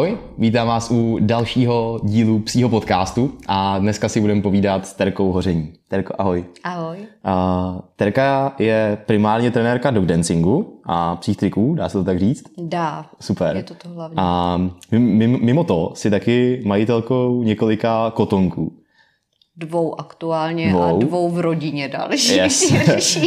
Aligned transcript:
Ahoj, 0.00 0.18
vítám 0.38 0.68
vás 0.68 0.90
u 0.90 1.18
dalšího 1.20 2.00
dílu 2.02 2.38
psího 2.38 2.68
podcastu 2.68 3.32
a 3.46 3.78
dneska 3.78 4.08
si 4.08 4.20
budeme 4.20 4.42
povídat 4.42 4.86
s 4.86 4.94
Terkou 4.94 5.32
Hoření. 5.32 5.72
Terko, 5.88 6.14
ahoj. 6.18 6.44
Ahoj. 6.64 6.98
Uh, 6.98 7.80
Terka 7.96 8.54
je 8.58 8.98
primárně 9.06 9.50
trenérka 9.50 9.90
dog 9.90 10.04
dancingu 10.04 10.80
a 10.84 11.16
psích 11.16 11.36
triků, 11.36 11.74
dá 11.74 11.88
se 11.88 11.98
to 11.98 12.04
tak 12.04 12.18
říct? 12.18 12.44
Dá. 12.58 13.06
Super. 13.20 13.56
Je 13.56 13.62
to 13.62 13.74
to 13.74 13.88
hlavní. 13.88 14.16
A 14.18 14.58
mimo 15.18 15.64
to 15.64 15.92
si 15.94 16.10
taky 16.10 16.62
majitelkou 16.66 17.42
několika 17.42 18.10
kotonků. 18.10 18.72
Dvou 19.60 20.00
aktuálně 20.00 20.68
dvou. 20.68 20.82
a 20.82 20.92
dvou 20.92 21.30
v 21.30 21.40
rodině 21.40 21.88
další. 21.88 22.36
Yes. 22.36 22.74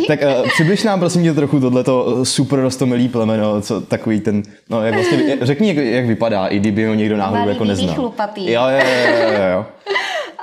tak 0.07 0.19
uh, 0.21 0.49
přibliž 0.49 0.83
nám 0.83 0.99
prosím 0.99 1.23
tě 1.23 1.33
trochu 1.33 1.59
tohleto 1.59 2.25
super 2.25 2.59
rostomilý 2.59 3.09
plemeno, 3.09 3.61
co 3.61 3.81
takový 3.81 4.19
ten, 4.19 4.43
no 4.69 4.85
jak 4.85 4.93
vlastně, 4.93 5.37
řekni, 5.41 5.67
jak, 5.67 5.77
jak 5.77 6.05
vypadá, 6.05 6.47
i 6.47 6.59
kdyby 6.59 6.85
ho 6.85 6.93
někdo 6.93 7.17
náhodou 7.17 7.49
jako 7.49 7.65
neznal. 7.65 7.95
chlupatý. 7.95 8.51
Jo, 8.51 8.61
jo, 8.61 8.79
jo, 8.87 9.27
jo, 9.33 9.43
jo. 9.53 9.65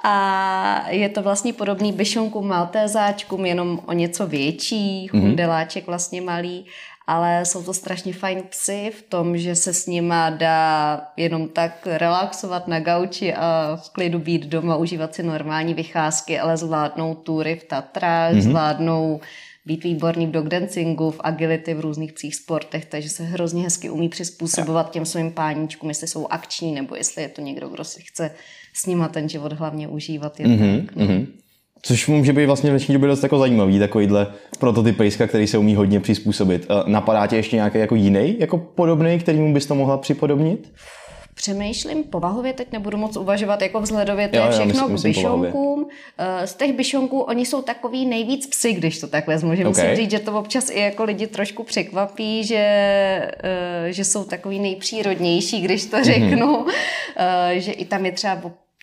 A 0.02 0.84
je 0.88 1.08
to 1.08 1.22
vlastně 1.22 1.52
podobný 1.52 1.92
byšonkům 1.92 2.48
maltézáčkům, 2.48 3.46
jenom 3.46 3.80
o 3.86 3.92
něco 3.92 4.26
větší, 4.26 5.06
chundeláček 5.06 5.86
vlastně 5.86 6.20
malý 6.20 6.66
ale 7.06 7.44
jsou 7.44 7.62
to 7.62 7.74
strašně 7.74 8.12
fajn 8.12 8.42
psy 8.50 8.92
v 8.98 9.02
tom, 9.02 9.38
že 9.38 9.54
se 9.54 9.74
s 9.74 9.86
nima 9.86 10.30
dá 10.30 11.00
jenom 11.16 11.48
tak 11.48 11.86
relaxovat 11.86 12.68
na 12.68 12.80
gauči 12.80 13.34
a 13.34 13.78
v 13.82 13.90
klidu 13.90 14.18
být 14.18 14.46
doma, 14.46 14.76
užívat 14.76 15.14
si 15.14 15.22
normální 15.22 15.74
vycházky, 15.74 16.38
ale 16.38 16.56
zvládnou 16.56 17.14
tury 17.14 17.56
v 17.56 17.64
Tatrách, 17.64 18.32
mm-hmm. 18.32 18.40
zvládnou 18.40 19.20
být 19.66 19.84
výborný 19.84 20.26
v 20.26 20.30
dogdancingu, 20.30 21.10
v 21.10 21.20
agility, 21.20 21.74
v 21.74 21.80
různých 21.80 22.12
psích 22.12 22.36
sportech, 22.36 22.84
takže 22.84 23.08
se 23.08 23.24
hrozně 23.24 23.62
hezky 23.62 23.90
umí 23.90 24.08
přizpůsobovat 24.08 24.90
těm 24.90 25.06
svým 25.06 25.32
páníčkům, 25.32 25.88
jestli 25.88 26.08
jsou 26.08 26.26
akční, 26.26 26.72
nebo 26.72 26.96
jestli 26.96 27.22
je 27.22 27.28
to 27.28 27.40
někdo, 27.40 27.68
kdo 27.68 27.84
si 27.84 28.02
chce 28.02 28.30
s 28.72 28.86
nima 28.86 29.08
ten 29.08 29.28
život 29.28 29.52
hlavně 29.52 29.88
užívat. 29.88 30.40
Jen 30.40 30.50
mm-hmm, 30.50 30.86
tak, 30.86 30.96
no. 30.96 31.06
mm-hmm. 31.06 31.26
Což 31.82 32.06
může 32.06 32.32
být 32.32 32.46
vlastně 32.46 32.70
v 32.70 32.72
dnešní 32.72 32.92
době 32.92 33.08
dost 33.08 33.22
jako 33.22 33.38
zajímavý, 33.38 33.78
takovýhle 33.78 34.26
prototyp 34.58 34.96
pejska, 34.96 35.26
který 35.26 35.46
se 35.46 35.58
umí 35.58 35.74
hodně 35.74 36.00
přizpůsobit. 36.00 36.66
Napadá 36.86 37.26
tě 37.26 37.36
ještě 37.36 37.56
nějaký 37.56 37.78
jako 37.78 37.94
jiný, 37.94 38.36
jako 38.38 38.58
podobný, 38.58 39.18
kterýmu 39.18 39.54
bys 39.54 39.66
to 39.66 39.74
mohla 39.74 39.98
připodobnit? 39.98 40.72
Přemýšlím 41.34 42.04
povahově, 42.04 42.52
teď 42.52 42.72
nebudu 42.72 42.96
moc 42.98 43.16
uvažovat 43.16 43.62
jako 43.62 43.80
vzhledově, 43.80 44.28
to 44.28 44.36
jo, 44.36 44.44
je 44.44 44.50
všechno 44.50 44.88
myslím, 44.88 45.12
k 45.12 45.16
byšonkům. 45.16 45.88
Eh, 46.18 46.46
z 46.46 46.54
těch 46.54 46.72
byšonků 46.72 47.20
oni 47.20 47.46
jsou 47.46 47.62
takový 47.62 48.06
nejvíc 48.06 48.46
psy, 48.46 48.72
když 48.72 49.00
to 49.00 49.06
tak 49.06 49.26
vezmu, 49.26 49.54
že 49.54 49.66
okay. 49.66 49.84
musím 49.84 49.96
říct, 49.96 50.10
že 50.10 50.18
to 50.18 50.38
občas 50.38 50.70
i 50.70 50.80
jako 50.80 51.04
lidi 51.04 51.26
trošku 51.26 51.62
překvapí, 51.62 52.44
že, 52.44 52.56
eh, 52.56 53.92
že 53.92 54.04
jsou 54.04 54.24
takový 54.24 54.58
nejpřírodnější, 54.58 55.60
když 55.60 55.86
to 55.86 55.96
mhm. 55.96 56.04
řeknu, 56.04 56.46
mm-hmm. 56.46 57.58
že 57.58 57.72
i 57.72 57.84
tam 57.84 58.06
je 58.06 58.12
třeba 58.12 58.40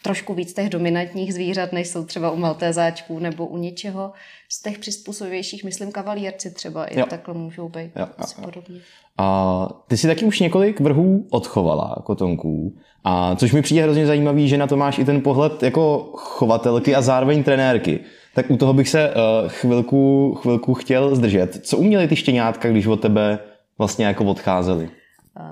trošku 0.08 0.34
víc 0.34 0.54
těch 0.54 0.70
dominantních 0.70 1.34
zvířat, 1.34 1.74
než 1.74 1.88
jsou 1.88 2.06
třeba 2.06 2.32
u 2.32 2.38
maltézáčků 2.38 3.20
nebo 3.20 3.46
u 3.46 3.58
něčeho 3.58 4.12
z 4.50 4.62
těch 4.62 4.80
přizpůsobivějších, 4.80 5.64
myslím 5.64 5.92
kavalírci 5.92 6.52
třeba 6.52 6.86
i 6.86 7.00
jo. 7.00 7.06
takhle 7.10 7.34
můžou 7.34 7.70
být 7.70 7.92
jo, 7.96 8.08
jo, 8.20 8.26
jo. 8.38 8.46
podobně. 8.46 8.80
A 9.18 9.68
ty 9.88 9.98
si 9.98 10.08
taky 10.08 10.26
už 10.26 10.40
několik 10.40 10.80
vrhů 10.80 11.28
odchovala 11.30 11.96
kotonků, 12.04 12.78
a 13.04 13.36
což 13.36 13.54
mi 13.54 13.62
přijde 13.62 13.84
hrozně 13.84 14.06
zajímavý, 14.06 14.48
že 14.48 14.58
na 14.58 14.68
to 14.68 14.78
máš 14.78 15.00
i 15.00 15.06
ten 15.06 15.22
pohled 15.22 15.64
jako 15.64 16.12
chovatelky 16.14 16.96
a 16.96 17.02
zároveň 17.02 17.44
trenérky. 17.44 18.00
Tak 18.36 18.52
u 18.52 18.58
toho 18.58 18.74
bych 18.74 18.90
se 18.90 19.10
uh, 19.10 19.50
chvilku, 19.50 20.34
chvilku 20.42 20.74
chtěl 20.74 21.16
zdržet. 21.16 21.60
Co 21.62 21.78
uměli 21.78 22.08
ty 22.08 22.16
štěňátka, 22.16 22.70
když 22.70 22.88
od 22.88 23.02
tebe 23.02 23.40
vlastně 23.78 24.06
jako 24.06 24.26
odcházeli? 24.26 24.90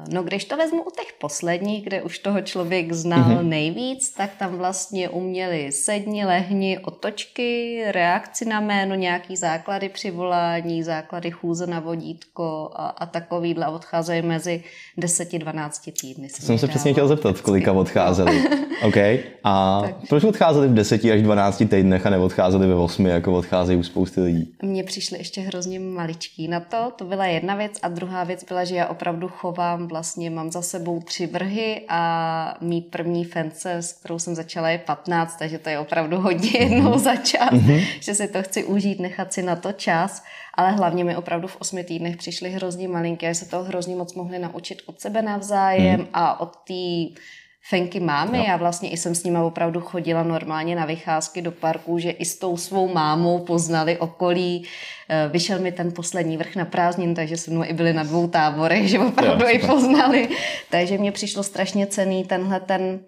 No 0.10 0.24
když 0.24 0.46
to 0.46 0.58
vezmu 0.58 0.84
u 0.84 0.92
těch 0.92 1.14
posledních, 1.20 1.84
kde 1.84 2.02
už 2.02 2.20
toho 2.20 2.42
člověk 2.42 2.94
znal 2.94 3.30
mm-hmm. 3.30 3.50
nejvíc, 3.50 4.10
tak 4.12 4.30
tam 4.40 4.58
vlastně 4.58 5.10
uměli 5.10 5.72
sedni, 5.72 6.26
lehni, 6.26 6.80
otočky, 6.80 7.84
reakci 7.92 8.46
na 8.46 8.60
jméno, 8.60 8.96
nějaký 8.96 9.36
základy 9.36 9.90
přivolání, 9.90 10.84
základy 10.84 11.32
chůze 11.32 11.68
na 11.68 11.80
vodítko 11.80 12.72
a, 12.76 12.88
a 12.88 13.06
takovýhle 13.06 13.68
odcházejí 13.68 14.22
mezi 14.22 14.64
10-12 14.98 15.92
týdny. 16.02 16.30
Jsem 16.30 16.58
se 16.58 16.68
přesně 16.68 16.92
chtěl 16.92 17.08
zeptat, 17.08 17.42
kolika 17.42 17.72
odcházeli. 17.72 18.44
OK. 18.84 18.98
A 19.44 19.82
tak. 19.86 19.96
proč 20.10 20.24
odcházeli 20.24 20.68
v 20.68 20.74
10 20.74 21.06
až 21.06 21.22
12 21.22 21.58
týdnech 21.58 22.06
a 22.06 22.10
neodcházeli 22.10 22.68
ve 22.68 22.76
8, 22.76 23.06
jako 23.06 23.34
odcházejí 23.34 23.80
u 23.80 23.84
spousty 23.84 24.22
lidí? 24.22 24.54
Mně 24.62 24.84
přišli 24.84 25.18
ještě 25.18 25.42
hrozně 25.42 25.80
maličký 25.80 26.48
na 26.48 26.60
to, 26.60 26.92
to 26.96 27.06
byla 27.06 27.26
jedna 27.26 27.56
věc 27.56 27.80
a 27.82 27.88
druhá 27.88 28.24
věc 28.24 28.44
byla, 28.44 28.64
že 28.64 28.76
já 28.76 28.88
opravdu 28.88 29.28
chovám 29.28 29.75
mám 29.78 29.88
vlastně, 29.88 30.30
mám 30.30 30.52
za 30.52 30.62
sebou 30.62 31.00
tři 31.00 31.28
vrhy 31.28 31.86
a 31.90 32.58
mý 32.62 32.82
první 32.82 33.26
fence, 33.26 33.74
s 33.74 33.94
kterou 33.94 34.20
jsem 34.20 34.36
začala, 34.36 34.70
je 34.70 34.78
15, 34.78 35.36
takže 35.36 35.60
to 35.60 35.70
je 35.70 35.80
opravdu 35.80 36.18
hodně 36.18 36.50
mhm. 36.50 36.74
jednou 36.74 36.98
za 36.98 37.16
čas, 37.16 37.52
mm-hmm. 37.52 37.86
že 38.00 38.16
si 38.16 38.28
to 38.28 38.44
chci 38.44 38.64
užít, 38.64 39.00
nechat 39.00 39.34
si 39.34 39.42
na 39.44 39.56
to 39.56 39.72
čas, 39.72 40.24
ale 40.54 40.72
hlavně 40.72 41.04
mi 41.04 41.16
opravdu 41.16 41.48
v 41.48 41.56
osmi 41.56 41.84
týdnech 41.84 42.18
přišly 42.18 42.50
hrozně 42.50 42.88
malinké, 42.88 43.36
se 43.36 43.46
to 43.46 43.64
hrozně 43.64 43.96
moc 43.96 44.14
mohli 44.14 44.40
naučit 44.40 44.82
od 44.86 45.02
sebe 45.02 45.22
navzájem 45.22 46.00
mm. 46.00 46.08
a 46.14 46.40
od 46.40 46.56
té 46.56 47.20
Fenky 47.68 48.00
máme, 48.00 48.38
no. 48.38 48.44
já 48.44 48.58
vlastně 48.58 48.90
i 48.90 48.98
jsem 48.98 49.16
s 49.16 49.24
nima 49.24 49.44
opravdu 49.44 49.82
chodila 49.82 50.24
normálně 50.24 50.76
na 50.76 50.86
vycházky 50.86 51.42
do 51.42 51.52
parku, 51.52 52.00
že 52.00 52.10
i 52.10 52.26
s 52.26 52.38
tou 52.38 52.58
svou 52.58 52.94
mámou 52.94 53.40
poznali 53.40 53.98
okolí. 53.98 54.64
Eh, 55.10 55.30
vyšel 55.32 55.60
mi 55.60 55.72
ten 55.72 55.92
poslední 55.92 56.38
vrch 56.38 56.56
na 56.56 56.66
prázdnin, 56.66 57.16
takže 57.16 57.38
jsme 57.38 57.68
i 57.68 57.74
byli 57.74 57.94
na 57.94 58.04
dvou 58.04 58.28
táborech, 58.28 58.90
že 58.90 59.00
opravdu 59.00 59.44
jo, 59.46 59.50
i 59.52 59.60
poznali. 59.60 60.30
Takže 60.70 60.98
mě 60.98 61.12
přišlo 61.12 61.44
strašně 61.44 61.88
cený 61.88 62.24
tenhle 62.24 62.60
ten 62.60 63.00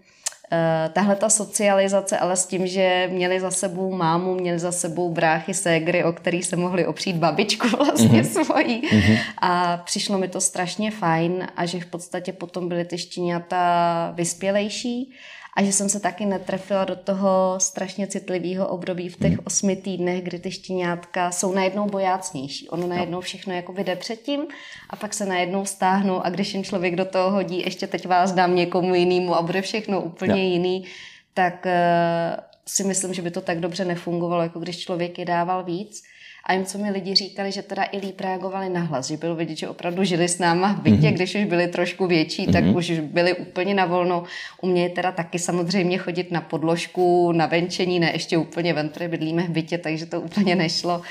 tahle 0.94 1.16
ta 1.16 1.30
socializace, 1.30 2.18
ale 2.18 2.36
s 2.36 2.46
tím, 2.46 2.68
že 2.68 3.10
měli 3.12 3.40
za 3.40 3.52
sebou 3.52 3.96
mámu, 3.96 4.36
měli 4.36 4.60
za 4.60 4.72
sebou 4.72 5.10
bráchy, 5.10 5.54
ségry, 5.54 6.04
o 6.04 6.12
který 6.12 6.44
se 6.44 6.56
mohli 6.56 6.86
opřít 6.86 7.16
babičku 7.16 7.68
vlastně 7.78 8.22
mm-hmm. 8.22 8.44
svojí. 8.44 8.82
Mm-hmm. 8.82 9.20
A 9.38 9.78
přišlo 9.78 10.18
mi 10.18 10.28
to 10.28 10.42
strašně 10.42 10.92
fajn 10.92 11.48
a 11.56 11.66
že 11.66 11.80
v 11.80 11.86
podstatě 11.86 12.34
potom 12.34 12.70
byly 12.70 12.86
ty 12.86 12.98
štěňata 12.98 14.12
vyspělejší 14.16 15.14
a 15.58 15.64
že 15.64 15.74
jsem 15.74 15.90
se 15.90 16.00
taky 16.00 16.26
netrefila 16.26 16.86
do 16.86 16.96
toho 16.96 17.56
strašně 17.58 18.08
citlivého 18.08 18.68
období 18.68 19.10
v 19.10 19.18
těch 19.18 19.32
hmm. 19.32 19.40
osmi 19.46 19.76
týdnech, 19.76 20.24
kdy 20.24 20.40
ty 20.40 20.52
štěňátka 20.52 21.32
jsou 21.32 21.54
najednou 21.54 21.86
bojácnější. 21.86 22.70
Ono 22.70 22.88
najednou 22.88 23.22
všechno 23.22 23.54
jako 23.54 23.74
vyjde 23.74 23.96
předtím 23.96 24.42
a 24.90 24.96
pak 24.96 25.14
se 25.14 25.26
najednou 25.26 25.66
stáhnou 25.66 26.26
a 26.26 26.30
když 26.30 26.54
jen 26.54 26.64
člověk 26.64 26.96
do 26.96 27.06
toho 27.06 27.32
hodí, 27.32 27.60
ještě 27.60 27.88
teď 27.88 28.08
vás 28.08 28.32
dám 28.32 28.56
někomu 28.56 28.96
jinému 28.96 29.36
a 29.36 29.42
bude 29.42 29.62
všechno 29.62 30.02
úplně 30.02 30.34
no. 30.34 30.40
jiný, 30.40 30.86
tak 31.34 31.66
uh, 31.66 32.44
si 32.68 32.84
myslím, 32.84 33.14
že 33.14 33.22
by 33.22 33.32
to 33.32 33.42
tak 33.42 33.60
dobře 33.60 33.86
nefungovalo, 33.86 34.44
jako 34.44 34.60
když 34.60 34.80
člověk 34.80 35.20
je 35.20 35.26
dával 35.26 35.64
víc. 35.64 36.04
A 36.46 36.54
jim, 36.54 36.66
co 36.66 36.78
mi 36.78 36.92
lidi 36.92 37.16
říkali, 37.16 37.52
že 37.52 37.62
teda 37.62 37.84
i 37.92 37.98
líp 37.98 38.20
reagovali 38.20 38.70
na 38.70 38.82
hlas, 38.82 39.08
že 39.08 39.18
bylo 39.18 39.36
vidět, 39.36 39.56
že 39.56 39.70
opravdu 39.70 40.04
žili 40.04 40.28
s 40.28 40.40
náma 40.40 40.74
v 40.74 40.82
bytě, 40.82 40.98
mm-hmm. 40.98 41.14
když 41.14 41.36
už 41.36 41.44
byli 41.44 41.68
trošku 41.68 42.08
větší, 42.08 42.48
mm-hmm. 42.48 42.54
tak 42.54 42.76
už 42.76 42.90
byli 43.00 43.34
úplně 43.34 43.74
na 43.74 43.86
volno. 43.86 44.24
Umějí 44.62 44.90
teda 44.90 45.12
taky 45.12 45.40
samozřejmě 45.40 45.98
chodit 45.98 46.32
na 46.32 46.42
podložku, 46.42 47.32
na 47.32 47.46
venčení, 47.46 48.00
ne 48.00 48.12
ještě 48.14 48.38
úplně 48.38 48.74
ven, 48.74 48.90
protože 48.90 49.08
bydlíme 49.08 49.44
v 49.44 49.50
bytě, 49.50 49.78
takže 49.78 50.06
to 50.06 50.22
úplně 50.22 50.56
nešlo 50.56 51.02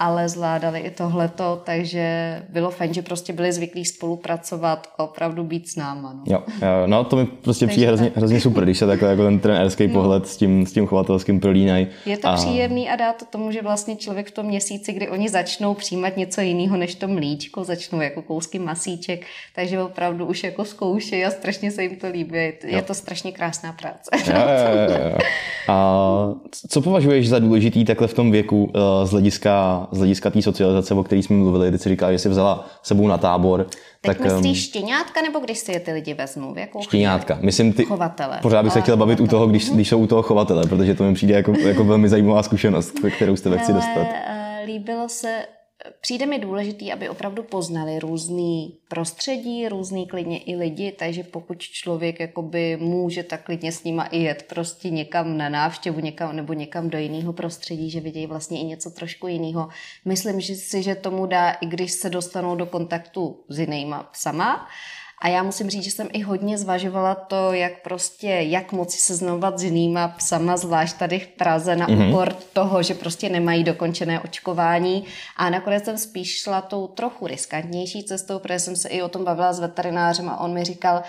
ale 0.00 0.28
zvládali 0.28 0.80
i 0.80 0.90
tohleto, 0.90 1.62
takže 1.64 2.42
bylo 2.48 2.70
fajn, 2.70 2.94
že 2.94 3.02
prostě 3.02 3.32
byli 3.32 3.52
zvyklí 3.52 3.84
spolupracovat 3.84 4.86
a 4.98 5.04
opravdu 5.04 5.44
být 5.44 5.68
s 5.68 5.76
náma. 5.76 6.12
No, 6.12 6.22
jo, 6.26 6.42
jo, 6.62 6.86
no 6.86 7.04
to 7.04 7.16
mi 7.16 7.26
prostě 7.26 7.66
přijde 7.66 7.86
hrozně, 7.86 8.12
hrozně 8.14 8.40
super, 8.40 8.64
když 8.64 8.78
se 8.78 8.86
takhle 8.86 9.10
jako 9.10 9.24
ten 9.24 9.38
trenérský 9.38 9.86
no. 9.86 9.92
pohled 9.92 10.28
s 10.28 10.36
tím, 10.36 10.66
s 10.66 10.72
tím 10.72 10.86
chovatelským 10.86 11.40
prolínají. 11.40 11.86
Je 12.06 12.16
to 12.16 12.28
a... 12.28 12.36
příjemný 12.36 12.88
a 12.88 12.96
dá 12.96 13.12
to 13.12 13.24
tomu, 13.24 13.52
že 13.52 13.62
vlastně 13.62 13.96
člověk 13.96 14.28
v 14.28 14.30
tom 14.30 14.46
měsíci, 14.46 14.92
kdy 14.92 15.08
oni 15.08 15.28
začnou 15.28 15.74
přijímat 15.74 16.16
něco 16.16 16.40
jiného 16.40 16.76
než 16.76 16.94
to 16.94 17.08
mlíčko, 17.08 17.64
začnou 17.64 18.00
jako 18.00 18.22
kousky 18.22 18.58
masíček, 18.58 19.26
takže 19.54 19.82
opravdu 19.82 20.26
už 20.26 20.44
jako 20.44 20.64
zkoušejí 20.64 21.24
a 21.24 21.30
strašně 21.30 21.70
se 21.70 21.82
jim 21.82 21.96
to 21.96 22.08
líbí. 22.08 22.36
Je, 22.36 22.52
je 22.66 22.82
to 22.82 22.94
strašně 22.94 23.32
krásná 23.32 23.72
práce. 23.72 24.10
Jo, 24.26 24.36
jo, 24.36 24.98
jo, 24.98 25.10
jo. 25.10 25.18
A 25.68 26.34
co 26.68 26.80
považuješ 26.80 27.28
za 27.28 27.38
důležitý 27.38 27.84
takhle 27.84 28.08
v 28.08 28.14
tom 28.14 28.30
věku 28.30 28.72
eh, 28.74 29.06
z 29.06 29.10
hlediska 29.10 29.86
z 29.92 29.98
hlediska 29.98 30.30
té 30.30 30.42
socializace, 30.42 30.94
o 30.94 31.02
které 31.02 31.22
jsme 31.22 31.36
mluvili, 31.36 31.68
kdy 31.68 31.78
si 31.78 31.88
říkala, 31.88 32.12
že 32.12 32.18
jsi 32.18 32.28
vzala 32.28 32.68
sebou 32.82 33.06
na 33.06 33.18
tábor. 33.18 33.66
Teď 34.00 34.18
tak, 34.18 34.20
myslíš 34.20 34.64
štěňátka, 34.64 35.22
nebo 35.22 35.38
když 35.38 35.58
si 35.58 35.72
je 35.72 35.80
ty 35.80 35.92
lidi 35.92 36.14
vezmou? 36.14 36.54
Jakou 36.58 36.82
štěňátka. 36.82 37.38
Myslím 37.40 37.72
ty... 37.72 37.84
Chovatele. 37.84 38.38
Pořád 38.42 38.62
bych 38.62 38.72
se 38.72 38.80
chtěl 38.80 38.96
bavit 38.96 39.18
chovatele. 39.18 39.28
u 39.28 39.30
toho, 39.30 39.46
když, 39.46 39.70
když 39.70 39.88
jsou 39.88 39.98
u 39.98 40.06
toho 40.06 40.22
chovatele, 40.22 40.66
protože 40.66 40.94
to 40.94 41.04
mi 41.04 41.14
přijde 41.14 41.34
jako, 41.34 41.52
jako 41.52 41.84
velmi 41.84 42.08
zajímavá 42.08 42.42
zkušenost, 42.42 42.94
kterou 43.16 43.36
jste 43.36 43.58
chci 43.58 43.72
dostat. 43.72 44.06
Eh, 44.26 44.62
líbilo 44.66 45.08
se, 45.08 45.42
Přijde 46.00 46.26
mi 46.26 46.38
důležitý, 46.38 46.92
aby 46.92 47.08
opravdu 47.08 47.42
poznali 47.42 47.98
různý 47.98 48.78
prostředí, 48.88 49.68
různý 49.68 50.06
klidně 50.06 50.38
i 50.38 50.56
lidi, 50.56 50.92
takže 50.92 51.22
pokud 51.22 51.58
člověk 51.58 52.20
jakoby 52.20 52.76
může 52.76 53.22
tak 53.22 53.44
klidně 53.44 53.72
s 53.72 53.84
nima 53.84 54.04
i 54.04 54.18
jet 54.18 54.42
prostě 54.42 54.90
někam 54.90 55.36
na 55.36 55.48
návštěvu 55.48 56.00
někam, 56.00 56.36
nebo 56.36 56.52
někam 56.52 56.90
do 56.90 56.98
jiného 56.98 57.32
prostředí, 57.32 57.90
že 57.90 58.00
vidějí 58.00 58.26
vlastně 58.26 58.60
i 58.60 58.64
něco 58.64 58.90
trošku 58.90 59.26
jiného. 59.26 59.68
Myslím 60.04 60.40
že 60.40 60.54
si, 60.54 60.82
že 60.82 60.94
tomu 60.94 61.26
dá, 61.26 61.50
i 61.50 61.66
když 61.66 61.92
se 61.92 62.10
dostanou 62.10 62.56
do 62.56 62.66
kontaktu 62.66 63.44
s 63.48 63.58
jinýma 63.58 64.02
psama, 64.02 64.68
A 65.20 65.28
já 65.28 65.42
musím 65.42 65.70
říct, 65.70 65.84
že 65.84 65.90
jsem 65.90 66.08
i 66.12 66.22
hodně 66.22 66.58
zvažovala 66.58 67.14
to, 67.14 67.52
jak 67.52 67.82
prostě, 67.82 68.28
jak 68.28 68.72
moci 68.72 68.98
seznamovat 68.98 69.58
s 69.58 69.62
jinýma 69.62 70.08
psama, 70.08 70.56
zvlášť 70.56 70.96
tady 70.96 71.18
v 71.18 71.28
Praze, 71.28 71.76
na 71.76 71.88
mm-hmm. 71.88 72.08
úkor 72.08 72.32
toho, 72.52 72.82
že 72.82 72.94
prostě 72.94 73.28
nemají 73.28 73.64
dokončené 73.64 74.20
očkování. 74.20 75.04
A 75.36 75.50
nakonec 75.50 75.84
jsem 75.84 75.98
spíš 75.98 76.42
šla 76.42 76.60
tou 76.60 76.86
trochu 76.86 77.26
riskantnější 77.26 78.04
cestou, 78.04 78.38
protože 78.38 78.58
jsem 78.58 78.76
se 78.76 78.88
i 78.88 79.02
o 79.02 79.08
tom 79.08 79.24
bavila 79.24 79.52
s 79.52 79.60
veterinářem 79.60 80.28
a 80.28 80.40
on 80.40 80.52
mi 80.52 80.64
říkal, 80.64 81.02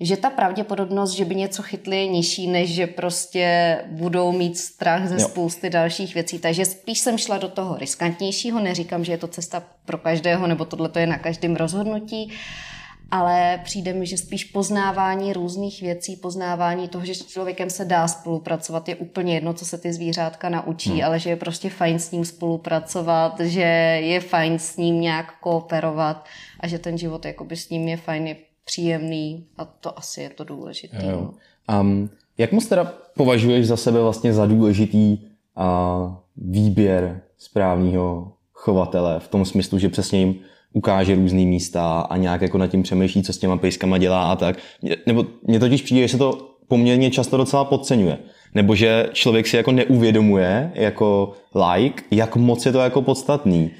že 0.00 0.16
ta 0.16 0.30
pravděpodobnost, 0.30 1.10
že 1.10 1.24
by 1.24 1.34
něco 1.34 1.62
chytli, 1.62 1.96
je 1.96 2.06
nižší, 2.06 2.46
než 2.46 2.74
že 2.74 2.86
prostě 2.86 3.78
budou 3.86 4.32
mít 4.32 4.58
strach 4.58 5.08
ze 5.08 5.14
jo. 5.14 5.28
spousty 5.28 5.70
dalších 5.70 6.14
věcí. 6.14 6.38
Takže 6.38 6.64
spíš 6.64 6.98
jsem 6.98 7.18
šla 7.18 7.38
do 7.38 7.48
toho 7.48 7.76
riskantnějšího, 7.76 8.60
neříkám, 8.60 9.04
že 9.04 9.12
je 9.12 9.18
to 9.18 9.28
cesta 9.28 9.62
pro 9.84 9.98
každého, 9.98 10.46
nebo 10.46 10.64
tohle 10.64 10.88
to 10.88 10.98
je 10.98 11.06
na 11.06 11.18
každém 11.18 11.56
rozhodnutí, 11.56 12.32
ale 13.12 13.60
přijde 13.64 13.92
mi, 13.92 14.06
že 14.06 14.16
spíš 14.16 14.44
poznávání 14.44 15.32
různých 15.32 15.82
věcí, 15.82 16.16
poznávání 16.16 16.88
toho, 16.88 17.04
že 17.04 17.14
s 17.14 17.26
člověkem 17.26 17.70
se 17.70 17.84
dá 17.84 18.08
spolupracovat, 18.08 18.88
je 18.88 18.96
úplně 18.96 19.34
jedno, 19.34 19.54
co 19.54 19.64
se 19.64 19.78
ty 19.78 19.92
zvířátka 19.92 20.48
naučí, 20.48 20.90
hmm. 20.90 21.04
ale 21.04 21.18
že 21.18 21.30
je 21.30 21.36
prostě 21.36 21.70
fajn 21.70 21.98
s 21.98 22.10
ním 22.10 22.24
spolupracovat, 22.24 23.40
že 23.40 23.60
je 24.02 24.20
fajn 24.20 24.58
s 24.58 24.76
ním 24.76 25.00
nějak 25.00 25.40
kooperovat 25.40 26.24
a 26.60 26.68
že 26.68 26.78
ten 26.78 26.98
život 26.98 27.24
jakoby 27.24 27.56
s 27.56 27.70
ním 27.70 27.88
je 27.88 27.96
fajn, 27.96 28.26
je 28.26 28.36
příjemný 28.64 29.46
a 29.56 29.64
to 29.64 29.98
asi 29.98 30.20
je 30.20 30.30
to 30.30 30.44
důležité. 30.44 31.02
No. 31.02 31.34
Um, 31.80 32.10
jak 32.38 32.52
moc 32.52 32.66
teda 32.66 32.92
považuješ 33.16 33.66
za 33.66 33.76
sebe 33.76 34.00
vlastně 34.00 34.32
za 34.32 34.46
důležitý 34.46 35.18
uh, 35.18 36.14
výběr 36.36 37.22
správního 37.38 38.32
chovatele 38.52 39.20
v 39.20 39.28
tom 39.28 39.44
smyslu, 39.44 39.78
že 39.78 39.88
přesně 39.88 40.18
jim 40.18 40.34
ukáže 40.72 41.14
různý 41.14 41.46
místa 41.46 42.00
a 42.00 42.16
nějak 42.16 42.42
jako 42.42 42.58
nad 42.58 42.66
tím 42.66 42.82
přemýšlí, 42.82 43.22
co 43.22 43.32
s 43.32 43.38
těma 43.38 43.56
pejskama 43.56 43.98
dělá 43.98 44.32
a 44.32 44.36
tak. 44.36 44.56
Nebo 45.06 45.26
mně 45.42 45.60
totiž 45.60 45.82
přijde, 45.82 46.02
že 46.02 46.08
se 46.08 46.18
to 46.18 46.48
poměrně 46.68 47.10
často 47.10 47.36
docela 47.36 47.64
podceňuje. 47.64 48.18
Nebo 48.54 48.74
že 48.74 49.08
člověk 49.12 49.46
si 49.46 49.56
jako 49.56 49.72
neuvědomuje 49.72 50.72
jako 50.74 51.32
like, 51.74 52.02
jak 52.10 52.36
moc 52.36 52.66
je 52.66 52.72
to 52.72 52.78
jako 52.78 53.02
podstatný. 53.02 53.70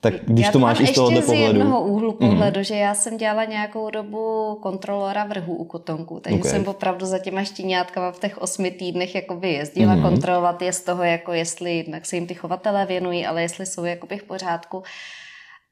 Tak 0.00 0.14
když 0.26 0.46
já 0.46 0.52
to, 0.52 0.58
máš 0.58 0.80
i 0.80 0.86
z 0.86 0.92
tohohle 0.92 1.22
pohledu. 1.22 1.44
z 1.44 1.46
jednoho 1.46 1.80
úhlu 1.80 2.16
mhm. 2.20 2.30
pohledu, 2.30 2.60
mm. 2.60 2.64
že 2.64 2.74
já 2.74 2.94
jsem 2.94 3.16
dělala 3.16 3.44
nějakou 3.44 3.90
dobu 3.90 4.54
kontrolora 4.62 5.24
vrhu 5.24 5.54
u 5.54 5.64
kotonku, 5.64 6.20
takže 6.20 6.38
okay. 6.38 6.50
jsem 6.50 6.68
opravdu 6.68 7.06
za 7.06 7.18
těma 7.18 7.44
štíňátkama 7.44 8.12
v 8.12 8.18
těch 8.18 8.38
osmi 8.38 8.70
týdnech 8.70 9.14
jakoby 9.14 9.52
jezdila 9.52 9.94
mm. 9.94 10.02
kontrolovat 10.02 10.62
je 10.62 10.72
z 10.72 10.80
toho, 10.80 11.04
jako 11.04 11.32
jestli 11.32 11.76
jednak 11.76 12.06
se 12.06 12.16
jim 12.16 12.26
ty 12.26 12.34
chovatelé 12.34 12.86
věnují, 12.86 13.26
ale 13.26 13.42
jestli 13.42 13.66
jsou 13.66 13.84
jakoby 13.84 14.18
v 14.18 14.24
pořádku. 14.24 14.82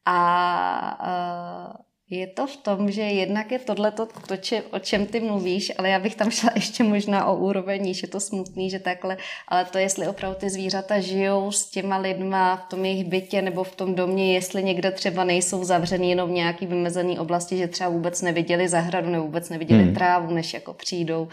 A 0.06 1.76
uh, 1.78 1.85
je 2.10 2.26
to 2.26 2.46
v 2.46 2.56
tom, 2.56 2.90
že 2.90 3.02
jednak 3.02 3.52
je 3.52 3.58
tohle 3.58 3.90
to, 3.90 4.06
to 4.26 4.36
če, 4.36 4.62
o 4.70 4.78
čem 4.78 5.06
ty 5.06 5.20
mluvíš, 5.20 5.72
ale 5.78 5.88
já 5.88 5.98
bych 5.98 6.14
tam 6.14 6.30
šla 6.30 6.50
ještě 6.54 6.84
možná 6.84 7.26
o 7.26 7.36
úroveň 7.36 7.82
níž, 7.82 8.02
je 8.02 8.08
to 8.08 8.20
smutný, 8.20 8.70
že 8.70 8.78
takhle, 8.78 9.16
ale 9.48 9.64
to 9.64 9.78
jestli 9.78 10.08
opravdu 10.08 10.38
ty 10.40 10.50
zvířata 10.50 11.00
žijou 11.00 11.52
s 11.52 11.70
těma 11.70 11.98
lidma 11.98 12.56
v 12.56 12.70
tom 12.70 12.84
jejich 12.84 13.04
bytě 13.04 13.42
nebo 13.42 13.64
v 13.64 13.76
tom 13.76 13.94
domě, 13.94 14.34
jestli 14.34 14.64
někde 14.64 14.90
třeba 14.90 15.24
nejsou 15.24 15.64
zavřený 15.64 16.10
jenom 16.10 16.30
v 16.30 16.32
nějaký 16.32 16.66
vymezený 16.66 17.18
oblasti, 17.18 17.56
že 17.56 17.68
třeba 17.68 17.90
vůbec 17.90 18.22
neviděli 18.22 18.68
zahradu 18.68 19.10
nebo 19.10 19.24
vůbec 19.24 19.50
neviděli 19.50 19.82
hmm. 19.82 19.94
trávu, 19.94 20.34
než 20.34 20.54
jako 20.54 20.74
přijdou. 20.74 21.28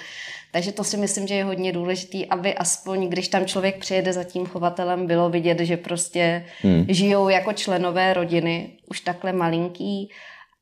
Takže 0.51 0.71
to 0.71 0.83
si 0.83 0.97
myslím, 0.97 1.27
že 1.27 1.35
je 1.35 1.43
hodně 1.43 1.71
důležitý, 1.71 2.25
aby 2.25 2.53
aspoň, 2.53 3.07
když 3.07 3.27
tam 3.27 3.45
člověk 3.45 3.77
přijede 3.77 4.13
za 4.13 4.23
tím 4.23 4.45
chovatelem, 4.45 5.07
bylo 5.07 5.29
vidět, 5.29 5.59
že 5.59 5.77
prostě 5.77 6.45
hmm. 6.61 6.85
žijou 6.89 7.29
jako 7.29 7.53
členové 7.53 8.13
rodiny, 8.13 8.69
už 8.89 9.01
takhle 9.01 9.33
malinký, 9.33 10.09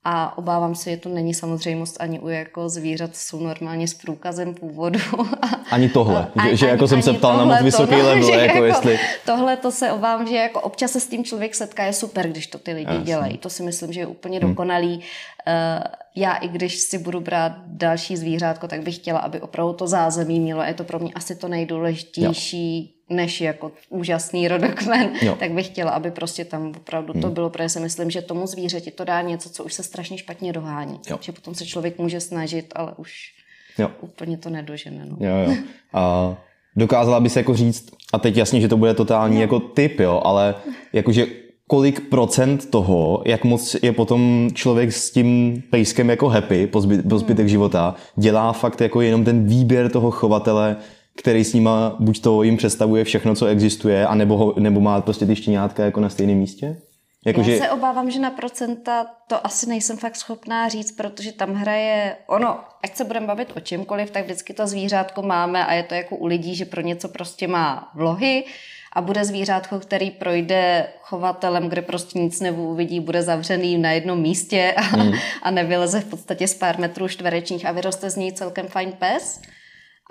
a 0.03 0.38
obávám 0.38 0.75
se, 0.75 0.89
že 0.89 0.98
to 0.98 1.09
není 1.09 1.33
samozřejmost 1.33 1.98
ani 2.00 2.19
u 2.19 2.27
jako 2.27 2.69
zvířat, 2.69 3.15
jsou 3.15 3.39
normálně 3.39 3.88
s 3.88 3.94
průkazem 3.94 4.53
původu. 4.53 5.00
Ani 5.71 5.89
tohle, 5.89 6.31
a, 6.38 6.48
že, 6.48 6.56
že 6.56 6.68
jako 6.68 6.88
jsem 6.88 7.01
se 7.01 7.13
ptal 7.13 7.38
na 7.38 7.45
moc 7.45 7.62
vysoký 7.62 7.89
tohle, 7.89 8.13
level, 8.13 8.30
jako, 8.30 8.56
jako 8.56 8.65
jestli... 8.65 9.00
Tohle 9.25 9.57
to 9.57 9.71
se 9.71 9.92
obávám, 9.92 10.27
že 10.27 10.36
jako 10.36 10.62
občas 10.62 10.92
se 10.92 11.00
s 11.00 11.07
tím 11.07 11.24
člověk 11.24 11.56
setká, 11.56 11.83
je 11.83 11.94
super, 11.94 12.27
když 12.27 12.48
to 12.48 12.57
ty 12.57 12.74
lidi 12.74 12.92
Jasně. 12.92 13.06
dělají. 13.06 13.38
To 13.38 13.50
si 13.50 13.63
myslím, 13.63 13.94
že 13.94 14.00
je 14.00 14.07
úplně 14.07 14.39
hmm. 14.39 14.50
dokonalý. 14.50 14.98
Uh, 14.98 15.03
já 16.15 16.33
i 16.33 16.47
když 16.47 16.80
si 16.80 16.97
budu 16.97 17.19
brát 17.19 17.51
další 17.65 18.18
zvířátko, 18.18 18.68
tak 18.68 18.81
bych 18.81 18.95
chtěla, 18.95 19.19
aby 19.19 19.42
opravdu 19.42 19.74
to 19.74 19.88
zázemí 19.88 20.39
mělo. 20.39 20.63
Je 20.63 20.74
to 20.74 20.83
pro 20.83 21.00
mě 21.00 21.12
asi 21.15 21.36
to 21.36 21.47
nejdůležitější. 21.47 22.95
Jo 22.95 23.00
než 23.11 23.41
jako 23.41 23.71
úžasný 23.89 24.47
rodokmen, 24.47 25.11
jo. 25.21 25.35
tak 25.39 25.51
bych 25.51 25.65
chtěla, 25.65 25.91
aby 25.91 26.11
prostě 26.11 26.45
tam 26.45 26.73
opravdu 26.77 27.13
hmm. 27.13 27.21
to 27.21 27.29
bylo, 27.29 27.49
protože 27.49 27.69
si 27.69 27.79
myslím, 27.79 28.11
že 28.11 28.21
tomu 28.21 28.47
zvířeti 28.47 28.91
to 28.91 29.03
dá 29.03 29.21
něco, 29.21 29.49
co 29.49 29.63
už 29.63 29.73
se 29.73 29.83
strašně 29.83 30.17
špatně 30.17 30.53
dohání. 30.53 30.99
Jo. 31.09 31.17
Že 31.21 31.31
potom 31.31 31.55
se 31.55 31.65
člověk 31.65 31.97
může 31.97 32.19
snažit, 32.19 32.73
ale 32.75 32.93
už 32.97 33.11
jo. 33.77 33.89
úplně 34.01 34.37
to 34.37 34.49
nedožene. 34.49 35.05
No. 35.05 35.17
Jo, 35.19 35.35
jo. 35.47 35.55
A 35.93 36.35
dokázala 36.75 37.19
by 37.19 37.29
se 37.29 37.39
jako 37.39 37.55
říct, 37.55 37.91
a 38.13 38.19
teď 38.19 38.37
jasně, 38.37 38.61
že 38.61 38.67
to 38.67 38.77
bude 38.77 38.93
totální 38.93 39.35
no. 39.35 39.41
jako 39.41 39.59
typ, 39.59 39.99
jo, 39.99 40.21
ale 40.25 40.55
jakože 40.93 41.25
kolik 41.67 42.09
procent 42.09 42.69
toho, 42.69 43.23
jak 43.25 43.43
moc 43.43 43.75
je 43.83 43.91
potom 43.91 44.49
člověk 44.53 44.91
s 44.91 45.11
tím 45.11 45.63
pejskem 45.69 46.09
jako 46.09 46.29
happy 46.29 46.67
po, 46.67 46.81
zbyt, 46.81 47.09
po 47.09 47.19
zbytek 47.19 47.39
hmm. 47.39 47.49
života, 47.49 47.95
dělá 48.15 48.53
fakt 48.53 48.81
jako 48.81 49.01
jenom 49.01 49.23
ten 49.23 49.47
výběr 49.47 49.89
toho 49.89 50.11
chovatele, 50.11 50.77
který 51.15 51.43
s 51.43 51.53
nima 51.53 51.95
buď 51.99 52.21
to 52.21 52.43
jim 52.43 52.57
představuje 52.57 53.03
všechno, 53.03 53.35
co 53.35 53.45
existuje, 53.45 54.07
anebo, 54.07 54.37
ho, 54.37 54.53
nebo 54.59 54.79
má 54.79 55.01
prostě 55.01 55.25
ty 55.25 55.35
štěňátka 55.35 55.85
jako 55.85 55.99
na 55.99 56.09
stejném 56.09 56.37
místě? 56.37 56.77
Jako, 57.25 57.39
Já 57.39 57.45
že... 57.45 57.57
se 57.57 57.69
obávám, 57.69 58.11
že 58.11 58.19
na 58.19 58.29
procenta 58.29 59.05
to 59.27 59.45
asi 59.45 59.69
nejsem 59.69 59.97
fakt 59.97 60.15
schopná 60.15 60.69
říct, 60.69 60.91
protože 60.91 61.31
tam 61.31 61.53
hraje 61.53 62.17
ono, 62.27 62.59
ať 62.83 62.95
se 62.95 63.03
budeme 63.03 63.27
bavit 63.27 63.53
o 63.57 63.59
čemkoliv, 63.59 64.11
tak 64.11 64.25
vždycky 64.25 64.53
to 64.53 64.67
zvířátko 64.67 65.21
máme 65.21 65.65
a 65.65 65.73
je 65.73 65.83
to 65.83 65.93
jako 65.93 66.15
u 66.15 66.25
lidí, 66.25 66.55
že 66.55 66.65
pro 66.65 66.81
něco 66.81 67.09
prostě 67.09 67.47
má 67.47 67.91
vlohy 67.95 68.43
a 68.93 69.01
bude 69.01 69.25
zvířátko, 69.25 69.79
který 69.79 70.11
projde 70.11 70.87
chovatelem, 71.01 71.69
kde 71.69 71.81
prostě 71.81 72.19
nic 72.19 72.39
neuvidí, 72.39 72.99
bude 72.99 73.23
zavřený 73.23 73.77
na 73.77 73.91
jednom 73.91 74.21
místě 74.21 74.73
a, 74.77 74.97
mm. 74.97 75.13
a 75.44 75.51
nevyleze 75.51 75.99
v 75.99 76.06
podstatě 76.06 76.47
z 76.47 76.53
pár 76.53 76.80
metrů 76.80 77.07
čtverečních 77.07 77.65
a 77.65 77.71
vyroste 77.71 78.09
z 78.09 78.15
něj 78.15 78.31
celkem 78.31 78.68
fajn 78.68 78.91
pes 78.99 79.41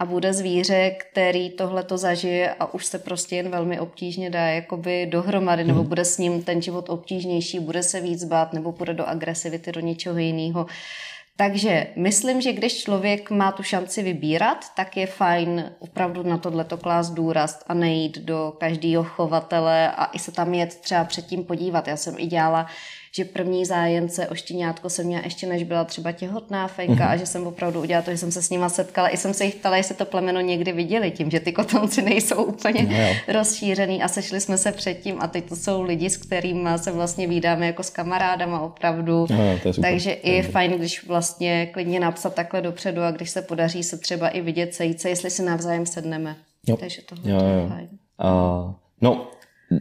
a 0.00 0.04
bude 0.04 0.33
zvíře, 0.33 0.90
který 0.90 1.50
tohle 1.50 1.83
to 1.83 1.99
zažije 1.99 2.54
a 2.54 2.75
už 2.75 2.87
se 2.87 2.99
prostě 2.99 3.37
jen 3.37 3.49
velmi 3.49 3.80
obtížně 3.80 4.30
dá 4.30 4.47
jakoby 4.47 5.07
dohromady, 5.07 5.64
nebo 5.64 5.80
mhm. 5.80 5.88
bude 5.88 6.04
s 6.04 6.19
ním 6.19 6.42
ten 6.42 6.62
život 6.62 6.88
obtížnější, 6.88 7.61
bude 7.61 7.83
se 7.83 8.00
víc 8.00 8.25
bát, 8.25 8.52
nebo 8.52 8.73
bude 8.73 8.95
do 8.95 9.09
agresivity, 9.09 9.73
do 9.73 9.80
něčeho 9.80 10.19
jiného. 10.19 10.66
Takže 11.37 11.87
myslím, 11.97 12.40
že 12.40 12.52
když 12.52 12.83
člověk 12.83 13.30
má 13.30 13.52
tu 13.52 13.62
šanci 13.62 14.02
vybírat, 14.02 14.64
tak 14.76 14.97
je 14.97 15.07
fajn 15.07 15.73
opravdu 15.78 16.23
na 16.23 16.38
tohleto 16.38 16.76
klást 16.76 17.11
důraz 17.11 17.62
a 17.66 17.75
nejít 17.75 18.19
do 18.19 18.54
každého 18.59 19.04
chovatele 19.04 19.90
a 19.90 20.04
i 20.04 20.19
se 20.19 20.33
tam 20.33 20.54
jet 20.54 20.75
třeba 20.75 21.04
předtím 21.04 21.45
podívat. 21.45 21.88
Já 21.88 21.97
jsem 21.97 22.14
i 22.19 22.26
dělala 22.26 22.66
že 23.17 23.25
první 23.25 23.64
zájemce 23.64 24.29
o 24.29 24.35
štěňátko 24.35 24.90
jsem 24.90 25.07
měla 25.07 25.23
ještě 25.25 25.47
než 25.47 25.62
byla 25.62 25.85
třeba 25.85 26.12
těhotná 26.12 26.69
fejka 26.69 26.95
mm-hmm. 26.95 27.11
a 27.11 27.17
že 27.17 27.26
jsem 27.26 27.47
opravdu 27.47 27.81
udělala 27.81 28.05
to, 28.05 28.11
že 28.11 28.17
jsem 28.17 28.33
se 28.33 28.43
s 28.43 28.50
nima 28.50 28.69
setkala. 28.69 29.09
I 29.09 29.17
jsem 29.17 29.35
se 29.35 29.45
jich 29.45 29.55
ptala, 29.55 29.76
jestli 29.76 29.95
to 29.95 30.05
plemeno 30.05 30.40
někdy 30.40 30.73
viděli, 30.73 31.11
tím, 31.11 31.31
že 31.31 31.40
ty 31.40 31.52
kotonci 31.52 32.02
nejsou 32.02 32.43
úplně 32.43 32.83
no, 32.83 33.35
rozšířený 33.35 34.02
a 34.02 34.09
sešli 34.09 34.40
jsme 34.40 34.59
se 34.59 34.73
předtím 34.73 35.17
a 35.21 35.29
teď 35.29 35.49
to 35.49 35.57
jsou 35.57 35.83
lidi, 35.83 36.11
s 36.11 36.17
kterými 36.17 36.71
se 36.76 36.93
vlastně 36.93 37.26
vídáme 37.26 37.67
jako 37.67 37.83
s 37.83 37.90
kamarádama 37.90 38.61
opravdu. 38.61 39.26
No, 39.31 39.59
Takže 39.83 40.12
i 40.12 40.31
je 40.31 40.43
fajn, 40.43 40.73
když 40.73 41.07
vlastně 41.07 41.67
klidně 41.67 42.00
napsat 42.00 42.35
takhle 42.35 42.62
dopředu 42.62 43.02
a 43.02 43.11
když 43.11 43.31
se 43.31 43.43
podaří 43.43 43.83
se 43.83 43.99
třeba 43.99 44.29
i 44.29 44.40
vidět 44.40 44.75
sejít 44.75 45.00
se, 45.00 45.09
jestli 45.09 45.31
si 45.31 45.43
navzájem 45.43 45.87
sedneme. 45.87 46.37
Jo. 46.67 46.76
Takže 46.76 47.02
tohle 47.02 47.31
jo, 47.31 47.38
jo. 47.38 47.62
je 47.62 47.69
fajn. 47.69 47.88
Uh, 48.25 48.73
no, 49.00 49.31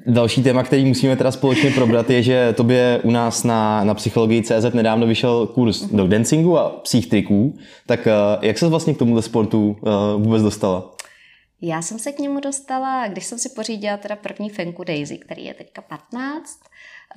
Další 0.07 0.43
téma, 0.43 0.63
který 0.63 0.85
musíme 0.85 1.15
teda 1.15 1.31
společně 1.31 1.71
probrat, 1.71 2.09
je, 2.09 2.23
že 2.23 2.53
tobě 2.53 2.99
u 3.03 3.11
nás 3.11 3.43
na, 3.43 3.83
na 3.83 3.93
psychologii 3.93 4.43
CZ 4.43 4.73
nedávno 4.73 5.07
vyšel 5.07 5.47
kurz 5.47 5.81
do 5.81 6.07
dancingu 6.07 6.57
a 6.57 6.69
psích 6.69 7.09
triků. 7.09 7.57
Tak 7.85 8.07
eh, 8.07 8.11
jak 8.41 8.57
se 8.57 8.67
vlastně 8.67 8.93
k 8.93 8.97
tomuto 8.97 9.21
sportu 9.21 9.77
eh, 9.77 9.89
vůbec 10.17 10.43
dostala? 10.43 10.91
Já 11.61 11.81
jsem 11.81 11.99
se 11.99 12.11
k 12.11 12.19
němu 12.19 12.39
dostala, 12.39 13.07
když 13.07 13.25
jsem 13.25 13.39
si 13.39 13.49
pořídila 13.49 13.97
teda 13.97 14.15
první 14.15 14.49
fenku 14.49 14.83
Daisy, 14.83 15.17
který 15.17 15.45
je 15.45 15.53
teďka 15.53 15.81
15, 15.81 16.59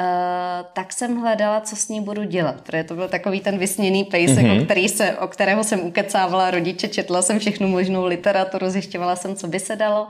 Uh, 0.00 0.07
eh, 0.07 0.64
tak 0.73 0.93
jsem 0.93 1.21
hledala, 1.21 1.61
co 1.61 1.76
s 1.76 1.88
ní 1.88 2.00
budu 2.00 2.25
dělat, 2.25 2.61
protože 2.61 2.85
to 2.85 2.95
byl 2.95 3.09
takový 3.09 3.41
ten 3.41 3.59
vysněný 3.59 4.05
pejsek, 4.05 4.47
mm-hmm. 4.47 4.62
o, 4.62 4.64
který 4.64 4.88
se, 4.88 5.19
o 5.19 5.29
kterého 5.29 5.64
jsem 5.64 5.81
ukecávala 5.81 6.50
rodiče, 6.50 6.88
četla 6.88 7.23
jsem 7.23 7.38
všechnu 7.38 7.69
možnou 7.69 8.05
literaturu, 8.05 8.71
zjišťovala 8.71 9.17
jsem, 9.17 9.37
co 9.37 9.47
by 9.47 9.61
se 9.61 9.76
dalo 9.76 10.09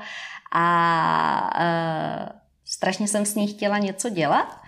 a 0.52 1.50
uh, 1.60 2.41
strašně 2.72 3.08
jsem 3.08 3.26
s 3.26 3.34
ní 3.34 3.46
chtěla 3.48 3.78
něco 3.78 4.08
dělat. 4.08 4.60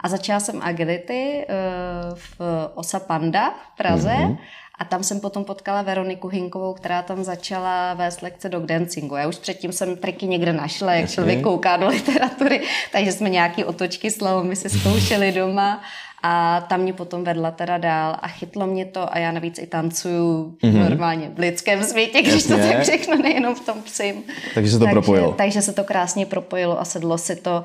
A 0.00 0.08
začala 0.08 0.40
jsem 0.40 0.62
agility 0.62 1.46
uh, 1.48 2.18
v 2.18 2.40
Osa 2.74 3.00
Panda 3.00 3.50
v 3.50 3.76
Praze 3.76 4.08
mm-hmm. 4.08 4.38
A 4.78 4.84
tam 4.84 5.02
jsem 5.02 5.20
potom 5.20 5.44
potkala 5.44 5.82
Veroniku 5.82 6.28
Hinkovou, 6.28 6.74
která 6.74 7.02
tam 7.02 7.24
začala 7.24 7.94
vést 7.94 8.22
lekce 8.22 8.48
dog 8.48 8.66
dancingu. 8.66 9.16
Já 9.16 9.28
už 9.28 9.38
předtím 9.38 9.72
jsem 9.72 9.96
triky 9.96 10.26
někde 10.26 10.52
našla, 10.52 10.92
jak 10.92 11.10
člověk 11.10 11.42
kouká 11.42 11.76
do 11.76 11.88
literatury, 11.88 12.62
takže 12.92 13.12
jsme 13.12 13.30
nějaký 13.30 13.64
otočky 13.64 14.10
slalomy 14.10 14.56
si 14.56 14.70
zkoušeli 14.70 15.32
doma. 15.32 15.82
A 16.26 16.60
tam 16.60 16.80
mě 16.80 16.92
potom 16.92 17.24
vedla 17.24 17.50
teda 17.50 17.78
dál 17.78 18.16
a 18.20 18.28
chytlo 18.28 18.66
mě 18.66 18.84
to 18.84 19.14
a 19.14 19.18
já 19.18 19.32
navíc 19.32 19.58
i 19.58 19.66
tancuju 19.66 20.56
mm-hmm. 20.62 20.88
normálně 20.88 21.30
v 21.34 21.38
lidském 21.38 21.84
světě, 21.84 22.22
když 22.22 22.34
Jasně. 22.34 22.56
to 22.56 22.62
tak 22.62 22.84
řeknu, 22.84 23.22
nejenom 23.22 23.54
v 23.54 23.60
tom 23.60 23.82
psím. 23.82 24.22
Takže 24.54 24.70
se 24.70 24.78
to 24.78 24.84
takže, 24.84 24.92
propojilo. 24.92 25.32
Takže 25.32 25.62
se 25.62 25.72
to 25.72 25.84
krásně 25.84 26.26
propojilo 26.26 26.80
a 26.80 26.84
sedlo 26.84 27.18
si 27.18 27.36
to. 27.36 27.64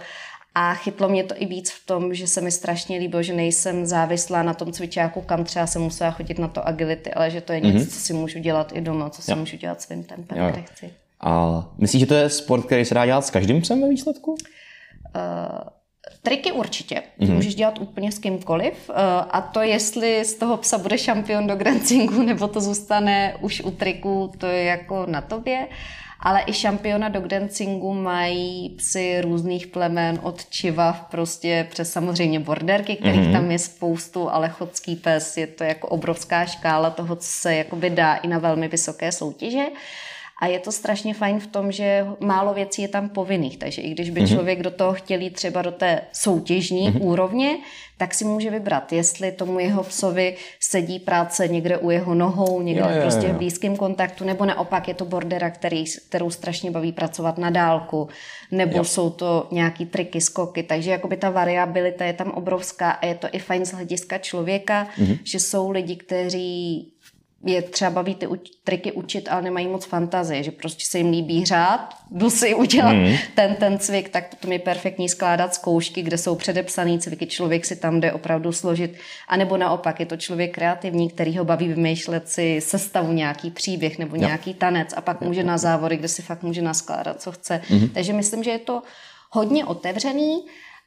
A 0.56 0.74
chytlo 0.74 1.10
mě 1.10 1.24
to 1.24 1.36
i 1.38 1.46
víc 1.46 1.72
v 1.72 1.86
tom, 1.86 2.14
že 2.14 2.28
se 2.28 2.42
mi 2.42 2.52
strašně 2.52 2.98
líbilo, 2.98 3.24
že 3.24 3.34
nejsem 3.34 3.86
závislá 3.86 4.44
na 4.44 4.54
tom 4.54 4.72
cvičáku, 4.72 5.22
kam 5.22 5.44
třeba 5.44 5.68
jsem 5.68 5.82
musela 5.82 6.12
chodit 6.12 6.40
na 6.40 6.48
to 6.48 6.68
agility, 6.68 7.14
ale 7.14 7.32
že 7.32 7.42
to 7.42 7.54
je 7.54 7.60
něco, 7.60 7.78
mm-hmm. 7.78 7.94
co 7.94 8.00
si 8.00 8.14
můžu 8.14 8.40
dělat 8.40 8.72
i 8.76 8.82
doma, 8.82 9.10
co 9.10 9.22
si 9.22 9.32
jo. 9.32 9.38
můžu 9.38 9.58
dělat 9.58 9.82
svým 9.82 10.04
tempem, 10.04 10.38
jo. 10.38 10.50
kde 10.52 10.62
chci. 10.62 10.90
A 11.22 11.64
myslíš, 11.78 12.00
že 12.00 12.06
to 12.06 12.14
je 12.14 12.30
sport, 12.30 12.66
který 12.66 12.86
se 12.86 12.94
dá 12.94 13.06
dělat 13.06 13.26
s 13.26 13.30
každým 13.30 13.62
psem 13.62 13.82
ve 13.82 13.90
výsledku? 13.90 14.32
Uh, 14.32 15.79
Triky 16.24 16.52
určitě. 16.52 17.04
Mm-hmm. 17.20 17.34
Můžeš 17.34 17.56
dělat 17.56 17.80
úplně 17.80 18.12
s 18.12 18.20
kýmkoliv. 18.20 18.90
Uh, 18.90 18.96
a 19.30 19.42
to, 19.42 19.62
jestli 19.62 20.26
z 20.26 20.36
toho 20.36 20.58
psa 20.58 20.78
bude 20.78 20.98
šampion 20.98 21.48
do 21.48 21.56
grancingu, 21.56 22.24
nebo 22.24 22.48
to 22.48 22.62
zůstane 22.62 23.36
už 23.42 23.62
u 23.62 23.72
triku, 23.72 24.32
to 24.38 24.46
je 24.46 24.64
jako 24.64 25.06
na 25.06 25.22
tobě. 25.22 25.68
Ale 26.22 26.44
i 26.48 26.54
šampiona 26.54 27.10
do 27.10 27.22
dancingu 27.28 27.94
mají 27.94 28.70
psy 28.70 29.22
různých 29.22 29.68
plemen, 29.68 30.20
od 30.24 30.46
čivav 30.46 31.02
prostě 31.12 31.68
přes 31.72 31.92
samozřejmě 31.92 32.40
borderky, 32.40 32.96
kterých 32.96 33.22
mm-hmm. 33.22 33.32
tam 33.32 33.52
je 33.52 33.60
spoustu, 33.60 34.30
ale 34.30 34.50
chodský 34.50 34.96
pes 34.96 35.38
je 35.38 35.48
to 35.48 35.64
jako 35.64 35.88
obrovská 35.88 36.46
škála 36.46 36.90
toho, 36.90 37.16
co 37.16 37.28
se 37.28 37.56
jakoby 37.56 37.90
dá 37.90 38.16
i 38.16 38.28
na 38.28 38.40
velmi 38.40 38.68
vysoké 38.68 39.12
soutěže. 39.12 39.68
Uh, 39.68 39.78
a 40.40 40.48
je 40.48 40.60
to 40.60 40.72
strašně 40.72 41.14
fajn 41.14 41.40
v 41.40 41.48
tom, 41.48 41.72
že 41.72 42.06
málo 42.20 42.54
věcí 42.54 42.82
je 42.82 42.88
tam 42.88 43.10
povinných, 43.10 43.58
takže 43.58 43.82
i 43.82 43.92
když 43.92 44.10
by 44.10 44.22
mm-hmm. 44.22 44.36
člověk 44.36 44.62
do 44.62 44.72
toho 44.72 44.94
chtěl 44.94 45.22
jít 45.22 45.34
třeba 45.34 45.62
do 45.62 45.72
té 45.72 46.02
soutěžní 46.14 46.90
mm-hmm. 46.90 47.04
úrovně, 47.04 47.58
tak 47.98 48.14
si 48.14 48.26
může 48.26 48.50
vybrat, 48.50 48.94
jestli 48.94 49.32
tomu 49.32 49.60
jeho 49.60 49.84
psovi 49.84 50.36
sedí 50.60 51.00
práce 51.00 51.48
někde 51.48 51.78
u 51.78 51.90
jeho 51.90 52.16
nohou, 52.16 52.62
někde 52.62 52.82
jo, 52.82 52.90
jo, 52.96 53.02
prostě 53.02 53.28
jo. 53.28 53.34
v 53.34 53.38
blízkém 53.38 53.76
kontaktu, 53.76 54.26
nebo 54.26 54.46
naopak 54.46 54.88
je 54.88 54.94
to 54.94 55.06
bordera, 55.06 55.50
který, 55.50 55.84
kterou 56.10 56.30
strašně 56.30 56.72
baví 56.72 56.92
pracovat 56.92 57.38
na 57.38 57.50
dálku, 57.50 58.10
nebo 58.52 58.78
jo. 58.78 58.84
jsou 58.84 59.10
to 59.10 59.48
nějaký 59.52 59.86
triky, 59.86 60.22
skoky, 60.22 60.64
takže 60.64 60.92
jakoby 60.92 61.18
ta 61.18 61.30
variabilita 61.30 62.06
je 62.06 62.14
tam 62.14 62.32
obrovská 62.32 62.92
a 62.92 63.06
je 63.06 63.16
to 63.16 63.28
i 63.32 63.40
fajn 63.40 63.66
z 63.66 63.72
hlediska 63.72 64.18
člověka, 64.18 64.88
mm-hmm. 64.98 65.20
že 65.24 65.40
jsou 65.40 65.72
lidi, 65.72 65.96
kteří 65.96 66.92
je 67.44 67.62
třeba 67.62 67.92
baví 67.92 68.16
ty 68.16 68.28
triky 68.64 68.92
učit, 68.92 69.28
ale 69.32 69.42
nemají 69.42 69.68
moc 69.68 69.86
fantazie, 69.86 70.44
že 70.44 70.52
prostě 70.52 70.86
se 70.86 70.98
jim 70.98 71.12
líbí 71.12 71.44
hrát, 71.46 71.90
jdu 72.12 72.30
si 72.30 72.56
udělat 72.56 72.92
mm. 72.92 73.16
ten, 73.36 73.56
ten 73.56 73.80
cvik, 73.80 74.10
tak 74.10 74.30
potom 74.30 74.52
je 74.52 74.60
perfektní 74.60 75.10
skládat 75.10 75.54
zkoušky, 75.54 76.02
kde 76.02 76.18
jsou 76.18 76.36
předepsané 76.36 77.00
cviky, 77.00 77.28
člověk 77.28 77.66
si 77.66 77.76
tam 77.76 78.00
jde 78.00 78.14
opravdu 78.14 78.52
složit, 78.52 78.98
a 79.28 79.38
nebo 79.38 79.58
naopak 79.58 80.00
je 80.00 80.06
to 80.06 80.18
člověk 80.18 80.54
kreativní, 80.56 81.10
který 81.10 81.38
ho 81.38 81.46
baví 81.46 81.68
vymýšlet 81.68 82.30
si 82.30 82.62
sestavu 82.62 83.14
nějaký 83.14 83.52
příběh 83.52 84.00
nebo 84.00 84.16
nějaký 84.16 84.54
tanec 84.54 84.94
a 84.98 85.02
pak 85.02 85.22
může 85.22 85.44
na 85.44 85.58
závody, 85.58 85.98
kde 85.98 86.08
si 86.08 86.22
fakt 86.22 86.44
může 86.44 86.62
naskládat, 86.62 87.22
co 87.22 87.32
chce. 87.32 87.62
Mm. 87.70 87.90
Takže 87.90 88.14
myslím, 88.14 88.44
že 88.44 88.52
je 88.52 88.60
to 88.60 88.82
hodně 89.32 89.66
otevřený, 89.66 90.44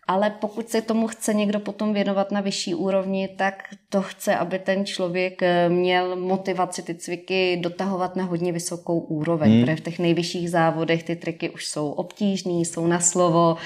ale 0.07 0.31
pokud 0.31 0.69
se 0.69 0.83
tomu 0.83 1.07
chce 1.07 1.35
někdo 1.35 1.61
potom 1.61 1.95
věnovat 1.95 2.31
na 2.31 2.41
vyšší 2.41 2.75
úrovni, 2.75 3.29
tak 3.29 3.63
to 3.89 4.03
chce, 4.03 4.37
aby 4.37 4.59
ten 4.59 4.87
člověk 4.87 5.43
eh, 5.43 5.69
měl 5.69 6.17
motivaci 6.17 6.83
ty 6.83 6.95
cviky 6.95 7.59
dotahovat 7.63 8.17
na 8.17 8.25
hodně 8.25 8.53
vysokou 8.53 8.99
úroveň, 8.99 9.53
hmm. 9.53 9.61
protože 9.61 9.77
v 9.77 9.81
těch 9.81 9.99
nejvyšších 9.99 10.51
závodech 10.51 11.03
ty 11.03 11.17
triky 11.17 11.51
už 11.51 11.67
jsou 11.67 11.91
obtížné, 11.91 12.53
jsou 12.53 12.87
na 12.87 13.01
slovo 13.01 13.57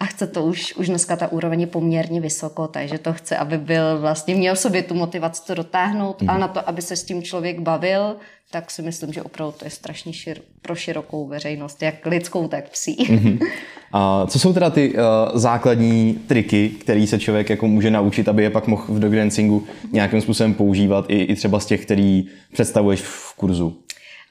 a 0.00 0.04
chce 0.04 0.26
to 0.26 0.44
už, 0.44 0.74
už 0.74 0.88
dneska 0.88 1.16
ta 1.16 1.32
úroveň 1.32 1.60
je 1.60 1.66
poměrně 1.66 2.20
vysoko, 2.20 2.68
takže 2.68 2.98
to 2.98 3.12
chce, 3.12 3.36
aby 3.36 3.58
byl 3.58 4.00
vlastně, 4.00 4.34
měl 4.34 4.56
sobě 4.56 4.82
tu 4.82 4.94
motivaci 4.94 5.42
to 5.46 5.54
dotáhnout 5.54 6.22
mm. 6.22 6.30
a 6.30 6.38
na 6.38 6.48
to, 6.48 6.68
aby 6.68 6.82
se 6.82 6.96
s 6.96 7.04
tím 7.04 7.22
člověk 7.22 7.60
bavil, 7.60 8.16
tak 8.50 8.70
si 8.70 8.82
myslím, 8.82 9.12
že 9.12 9.22
opravdu 9.22 9.54
to 9.58 9.64
je 9.64 9.70
strašně 9.70 10.12
šir, 10.12 10.40
pro 10.62 10.74
širokou 10.74 11.26
veřejnost, 11.26 11.82
jak 11.82 12.06
lidskou, 12.06 12.48
tak 12.48 12.68
psí. 12.68 12.96
Mm-hmm. 12.96 13.38
A 13.96 14.26
co 14.26 14.38
jsou 14.38 14.52
teda 14.52 14.70
ty 14.70 14.94
uh, 14.94 15.00
základní 15.34 16.14
triky, 16.26 16.68
které 16.68 17.06
se 17.06 17.18
člověk 17.18 17.50
jako 17.50 17.68
může 17.68 17.90
naučit, 17.90 18.28
aby 18.28 18.42
je 18.42 18.50
pak 18.50 18.66
mohl 18.66 18.84
v 18.88 18.98
dogdancingu 18.98 19.64
nějakým 19.92 20.20
způsobem 20.20 20.54
používat, 20.54 21.04
i, 21.08 21.22
i 21.22 21.34
třeba 21.34 21.60
z 21.60 21.66
těch, 21.66 21.82
který 21.82 22.26
představuješ 22.52 23.00
v 23.00 23.34
kurzu? 23.36 23.83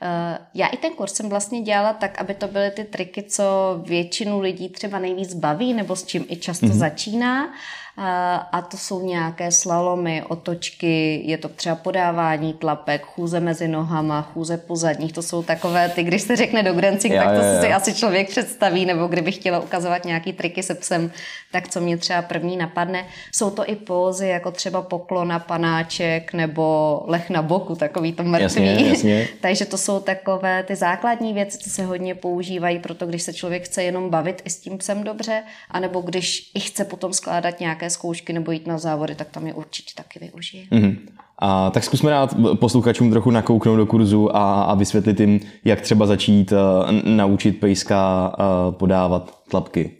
Eh, 0.05 0.37
já 0.53 0.67
i 0.67 0.77
ten 0.77 0.93
kurz 0.93 1.13
jsem 1.13 1.29
vlastně 1.29 1.61
dělala 1.61 1.93
tak, 1.93 2.21
aby 2.21 2.33
to 2.33 2.47
byly 2.47 2.71
ty 2.71 2.83
triky, 2.83 3.23
co 3.23 3.43
většinu 3.85 4.39
lidí 4.39 4.69
třeba 4.69 4.99
nejvíc 4.99 5.33
baví, 5.33 5.73
nebo 5.73 5.95
s 5.95 6.05
čím 6.05 6.25
i 6.29 6.35
často 6.35 6.65
mm-hmm. 6.65 6.77
začíná 6.77 7.53
a 7.97 8.61
to 8.61 8.77
jsou 8.77 9.05
nějaké 9.05 9.51
slalomy, 9.51 10.23
otočky, 10.27 11.21
je 11.25 11.37
to 11.37 11.49
třeba 11.49 11.75
podávání 11.75 12.53
tlapek, 12.53 13.05
chůze 13.05 13.39
mezi 13.39 13.67
nohama, 13.67 14.21
chůze 14.21 14.57
po 14.57 14.75
zadních, 14.75 15.13
to 15.13 15.21
jsou 15.21 15.43
takové 15.43 15.89
ty, 15.89 16.03
když 16.03 16.21
se 16.21 16.35
řekne 16.35 16.63
do 16.63 16.73
grancing, 16.73 17.15
tak 17.15 17.27
to 17.27 17.45
jo, 17.45 17.53
jo. 17.53 17.61
si 17.61 17.73
asi 17.73 17.93
člověk 17.93 18.29
představí, 18.29 18.85
nebo 18.85 19.07
kdyby 19.07 19.31
chtěla 19.31 19.59
ukazovat 19.59 20.05
nějaký 20.05 20.33
triky 20.33 20.63
se 20.63 20.75
psem, 20.75 21.11
tak 21.51 21.67
co 21.67 21.81
mě 21.81 21.97
třeba 21.97 22.21
první 22.21 22.57
napadne. 22.57 23.05
Jsou 23.31 23.49
to 23.49 23.69
i 23.69 23.75
pózy, 23.75 24.27
jako 24.27 24.51
třeba 24.51 24.81
poklona, 24.81 25.39
panáček 25.39 26.33
nebo 26.33 27.01
lech 27.07 27.29
na 27.29 27.41
boku, 27.41 27.75
takový 27.75 28.13
to 28.13 28.23
mrtvý. 28.23 28.43
Jasně, 28.43 28.89
jasně. 28.89 29.27
Takže 29.41 29.65
to 29.65 29.77
jsou 29.77 29.99
takové 29.99 30.63
ty 30.63 30.75
základní 30.75 31.33
věci, 31.33 31.57
co 31.57 31.69
se 31.69 31.83
hodně 31.83 32.15
používají, 32.15 32.79
proto 32.79 33.05
když 33.05 33.23
se 33.23 33.33
člověk 33.33 33.65
chce 33.65 33.83
jenom 33.83 34.09
bavit 34.09 34.41
i 34.45 34.49
s 34.49 34.59
tím 34.59 34.77
psem 34.77 35.03
dobře, 35.03 35.43
anebo 35.71 36.01
když 36.01 36.51
i 36.53 36.59
chce 36.59 36.85
potom 36.85 37.13
skládat 37.13 37.59
nějaké 37.59 37.82
nějaké 37.83 37.93
zkoušky 37.93 38.33
nebo 38.33 38.51
jít 38.51 38.67
na 38.67 38.77
závody, 38.77 39.15
tak 39.15 39.27
tam 39.29 39.47
je 39.47 39.53
určitě 39.53 39.93
taky 39.95 40.19
využije. 40.19 40.65
Mm-hmm. 40.71 40.97
A 41.39 41.69
tak 41.69 41.83
zkusme 41.83 42.11
dát 42.11 42.35
posluchačům 42.59 43.11
trochu 43.11 43.31
nakouknout 43.31 43.77
do 43.77 43.85
kurzu 43.85 44.35
a, 44.35 44.63
a 44.63 44.75
vysvětlit 44.75 45.19
jim, 45.19 45.39
jak 45.65 45.81
třeba 45.81 46.05
začít 46.05 46.51
uh, 46.51 46.57
naučit 47.05 47.59
pejska 47.59 48.31
uh, 48.37 48.75
podávat 48.75 49.43
tlapky. 49.49 49.91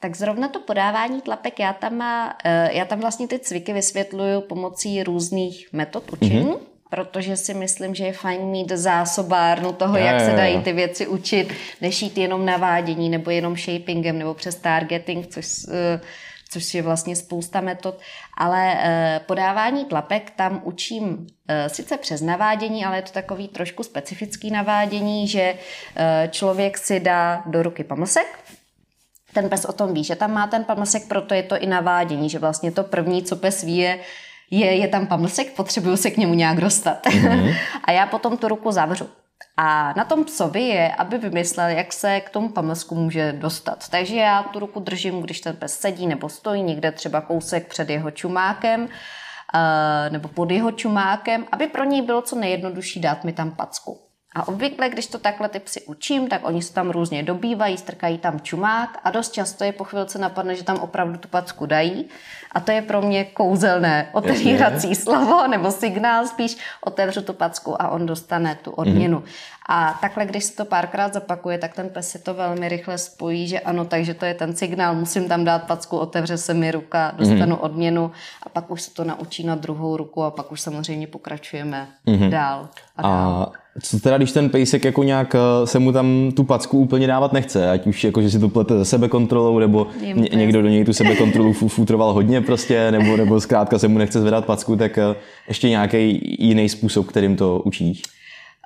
Tak 0.00 0.16
zrovna 0.16 0.48
to 0.48 0.60
podávání 0.60 1.20
tlapek, 1.20 1.60
já 1.60 1.72
tam, 1.72 1.96
má, 1.96 2.26
uh, 2.26 2.76
já 2.76 2.84
tam 2.84 3.00
vlastně 3.00 3.28
ty 3.28 3.38
cviky 3.38 3.72
vysvětluju 3.72 4.40
pomocí 4.40 5.02
různých 5.02 5.68
metod 5.72 6.12
učení. 6.12 6.44
Mm-hmm 6.44 6.72
protože 6.92 7.36
si 7.36 7.54
myslím, 7.54 7.94
že 7.94 8.04
je 8.04 8.12
fajn 8.12 8.40
mít 8.42 8.72
zásobárnu 8.72 9.72
toho, 9.72 9.96
je, 9.96 10.04
jak 10.04 10.20
se 10.20 10.32
dají 10.36 10.62
ty 10.62 10.72
věci 10.72 11.06
učit, 11.06 11.52
než 11.80 12.02
jít 12.02 12.18
jenom 12.18 12.46
navádění 12.46 13.08
nebo 13.08 13.30
jenom 13.30 13.56
shapingem 13.56 14.18
nebo 14.18 14.34
přes 14.34 14.54
targeting, 14.54 15.26
což 15.26 15.46
což 16.52 16.74
je 16.74 16.82
vlastně 16.82 17.16
spousta 17.16 17.60
metod, 17.60 17.98
ale 18.38 18.74
eh, 18.78 19.20
podávání 19.26 19.84
tlapek 19.84 20.30
tam 20.30 20.60
učím 20.64 21.26
eh, 21.48 21.68
sice 21.68 21.96
přes 21.96 22.20
navádění, 22.20 22.84
ale 22.84 22.96
je 22.96 23.02
to 23.02 23.12
takový 23.12 23.48
trošku 23.48 23.82
specifický 23.82 24.50
navádění, 24.50 25.28
že 25.28 25.54
eh, 25.96 26.28
člověk 26.32 26.78
si 26.78 27.00
dá 27.00 27.42
do 27.46 27.62
ruky 27.62 27.84
pamlsek, 27.84 28.38
ten 29.32 29.48
pes 29.48 29.64
o 29.64 29.72
tom 29.72 29.94
ví, 29.94 30.04
že 30.04 30.16
tam 30.16 30.32
má 30.32 30.46
ten 30.46 30.64
pamlsek, 30.64 31.08
proto 31.08 31.34
je 31.34 31.42
to 31.42 31.58
i 31.58 31.66
navádění, 31.66 32.30
že 32.30 32.38
vlastně 32.38 32.72
to 32.72 32.82
první, 32.82 33.22
co 33.22 33.36
pes 33.36 33.62
ví, 33.62 33.76
je, 33.76 33.98
je, 34.50 34.76
je 34.76 34.88
tam 34.88 35.06
pamlsek, 35.06 35.52
potřebuju 35.52 35.96
se 35.96 36.10
k 36.10 36.16
němu 36.16 36.34
nějak 36.34 36.60
dostat. 36.60 37.06
Mm-hmm. 37.06 37.56
a 37.84 37.92
já 37.92 38.06
potom 38.06 38.36
tu 38.36 38.48
ruku 38.48 38.72
zavřu. 38.72 39.08
A 39.56 39.92
na 39.96 40.04
tom 40.04 40.24
psovi 40.24 40.62
je, 40.62 40.94
aby 40.94 41.18
vymyslel, 41.18 41.68
jak 41.68 41.92
se 41.92 42.20
k 42.20 42.30
tomu 42.30 42.48
pamlsku 42.48 42.94
může 42.94 43.32
dostat. 43.32 43.88
Takže 43.88 44.16
já 44.16 44.42
tu 44.42 44.58
ruku 44.58 44.80
držím, 44.80 45.20
když 45.20 45.40
ten 45.40 45.56
pes 45.56 45.80
sedí 45.80 46.06
nebo 46.06 46.28
stojí 46.28 46.62
někde 46.62 46.92
třeba 46.92 47.20
kousek 47.20 47.68
před 47.68 47.90
jeho 47.90 48.10
čumákem 48.10 48.88
eh, 49.54 50.10
nebo 50.10 50.28
pod 50.28 50.50
jeho 50.50 50.72
čumákem, 50.72 51.46
aby 51.52 51.66
pro 51.66 51.84
něj 51.84 52.02
bylo 52.02 52.22
co 52.22 52.36
nejjednodušší 52.36 53.00
dát 53.00 53.24
mi 53.24 53.32
tam 53.32 53.50
packu. 53.50 54.01
A 54.34 54.48
obvykle, 54.48 54.88
když 54.88 55.06
to 55.06 55.18
takhle 55.18 55.48
ty 55.48 55.60
psy 55.60 55.80
učím, 55.80 56.28
tak 56.28 56.46
oni 56.46 56.62
se 56.62 56.74
tam 56.74 56.90
různě 56.90 57.22
dobývají, 57.22 57.76
strkají 57.78 58.18
tam 58.18 58.40
čumák 58.40 58.98
a 59.04 59.10
dost 59.10 59.32
často 59.32 59.64
je 59.64 59.72
po 59.72 59.84
chvilce 59.84 60.18
napadne, 60.18 60.54
že 60.54 60.64
tam 60.64 60.76
opravdu 60.76 61.18
tu 61.18 61.28
packu 61.28 61.66
dají. 61.66 62.08
A 62.52 62.60
to 62.60 62.72
je 62.72 62.82
pro 62.82 63.02
mě 63.02 63.24
kouzelné 63.24 64.08
otevírací 64.12 64.94
slovo 64.94 65.46
nebo 65.46 65.70
signál 65.70 66.26
spíš. 66.26 66.56
Otevřu 66.80 67.22
tu 67.22 67.32
packu 67.32 67.82
a 67.82 67.88
on 67.88 68.06
dostane 68.06 68.54
tu 68.54 68.70
odměnu. 68.70 69.18
Mm-hmm. 69.18 69.52
A 69.68 69.98
takhle, 70.00 70.26
když 70.26 70.44
se 70.44 70.56
to 70.56 70.64
párkrát 70.64 71.12
zapakuje, 71.12 71.58
tak 71.58 71.74
ten 71.74 71.88
pes 71.88 72.10
si 72.10 72.18
to 72.18 72.34
velmi 72.34 72.68
rychle 72.68 72.98
spojí, 72.98 73.48
že 73.48 73.60
ano, 73.60 73.84
takže 73.84 74.14
to 74.14 74.24
je 74.24 74.34
ten 74.34 74.56
signál, 74.56 74.94
musím 74.94 75.28
tam 75.28 75.44
dát 75.44 75.66
packu, 75.66 75.98
otevře 75.98 76.38
se 76.38 76.54
mi 76.54 76.70
ruka, 76.70 77.12
dostanu 77.16 77.56
mm-hmm. 77.56 77.64
odměnu 77.64 78.12
a 78.42 78.48
pak 78.48 78.70
už 78.70 78.82
se 78.82 78.94
to 78.94 79.04
naučí 79.04 79.46
na 79.46 79.54
druhou 79.54 79.96
ruku 79.96 80.22
a 80.22 80.30
pak 80.30 80.52
už 80.52 80.60
samozřejmě 80.60 81.06
pokračujeme 81.06 81.88
mm-hmm. 82.06 82.30
dál 82.30 82.68
a 82.96 83.02
dál. 83.02 83.52
A 83.56 83.61
Co 83.80 84.00
teda, 84.00 84.16
když 84.16 84.32
ten 84.32 84.50
pejsek 84.50 84.84
jako 84.84 85.02
nějak 85.02 85.34
eh, 85.34 85.66
se 85.66 85.78
mu 85.78 85.92
tam 85.92 86.32
tu 86.36 86.44
packu 86.44 86.78
úplně 86.78 87.06
dávat 87.06 87.32
nechce, 87.32 87.70
ať 87.70 87.86
už 87.86 88.04
jako, 88.04 88.22
že 88.22 88.30
si 88.30 88.38
to 88.38 88.48
plete 88.48 88.78
ze 88.78 88.84
sebe 88.84 89.08
kontrolou, 89.08 89.58
nebo 89.58 89.86
ně, 90.00 90.28
někdo 90.34 90.62
do 90.62 90.68
něj 90.68 90.84
tu 90.84 90.92
sebe 90.92 91.16
kontrolu 91.16 91.52
futroval 91.52 92.12
hodně 92.12 92.40
prostě, 92.40 92.90
nebo, 92.90 93.16
nebo 93.16 93.40
zkrátka 93.40 93.78
se 93.78 93.88
mu 93.88 93.98
nechce 93.98 94.20
zvedat 94.20 94.46
packu, 94.46 94.76
tak 94.76 94.98
eh, 94.98 95.14
ještě 95.48 95.68
nějaký 95.68 96.20
jiný 96.38 96.68
způsob, 96.68 97.06
kterým 97.06 97.36
to 97.36 97.62
učíš? 97.64 98.02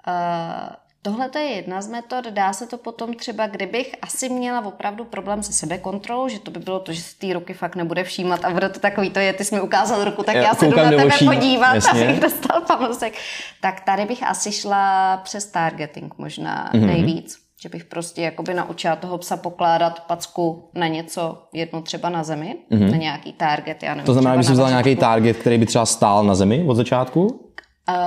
Uh... 0.09 0.86
Tohle 1.07 1.31
je 1.37 1.43
jedna 1.43 1.83
z 1.83 1.89
metod, 1.89 2.25
dá 2.25 2.53
se 2.53 2.67
to 2.67 2.79
potom 2.79 3.15
třeba, 3.15 3.47
kdybych 3.47 3.95
asi 4.03 4.29
měla 4.29 4.65
opravdu 4.65 5.05
problém 5.05 5.43
se 5.43 5.53
sebekontrolou, 5.53 6.29
že 6.29 6.39
to 6.39 6.51
by 6.51 6.61
bylo 6.61 6.81
to, 6.81 6.93
že 6.93 7.01
se 7.01 7.19
té 7.19 7.33
ruky 7.33 7.55
fakt 7.55 7.77
nebude 7.77 8.05
všímat 8.05 8.45
a 8.45 8.51
bude 8.51 8.69
to 8.69 8.81
takový, 8.81 9.11
to 9.11 9.19
je, 9.19 9.33
ty 9.33 9.45
jsi 9.45 9.55
mi 9.55 9.61
ukázal 9.61 10.05
ruku, 10.05 10.23
tak 10.23 10.35
já, 10.35 10.43
já 10.43 10.55
se 10.55 10.67
jdu 10.67 10.77
na 10.77 10.91
tebe 10.91 11.11
podívat, 11.25 11.75
Jasně. 11.75 12.05
abych 12.05 12.21
dostal 12.21 12.61
pamlsek. 12.61 13.15
Tak 13.61 13.81
tady 13.81 14.05
bych 14.05 14.23
asi 14.23 14.53
šla 14.53 15.17
přes 15.17 15.47
targeting 15.47 16.19
možná 16.19 16.71
mm-hmm. 16.73 16.87
nejvíc 16.87 17.47
že 17.61 17.69
bych 17.69 17.85
prostě 17.85 18.23
jakoby 18.23 18.55
naučila 18.55 18.97
toho 18.97 19.19
psa 19.19 19.37
pokládat 19.37 20.01
packu 20.07 20.71
na 20.75 20.87
něco, 20.87 21.43
jedno 21.53 21.83
třeba 21.83 22.09
na 22.09 22.25
zemi, 22.25 22.57
mm-hmm. 22.73 22.91
na 22.91 22.97
nějaký 22.97 23.33
target, 23.33 23.83
já 23.83 23.91
nevím. 23.95 24.07
To 24.07 24.13
znamená, 24.13 24.43
že 24.43 24.49
jsi 24.49 24.53
vzal 24.53 24.69
nějaký 24.69 24.97
target, 24.97 25.37
který 25.37 25.59
by 25.59 25.67
třeba 25.67 25.87
stál 25.87 26.25
na 26.25 26.35
zemi 26.35 26.65
od 26.69 26.75
začátku? 26.75 27.46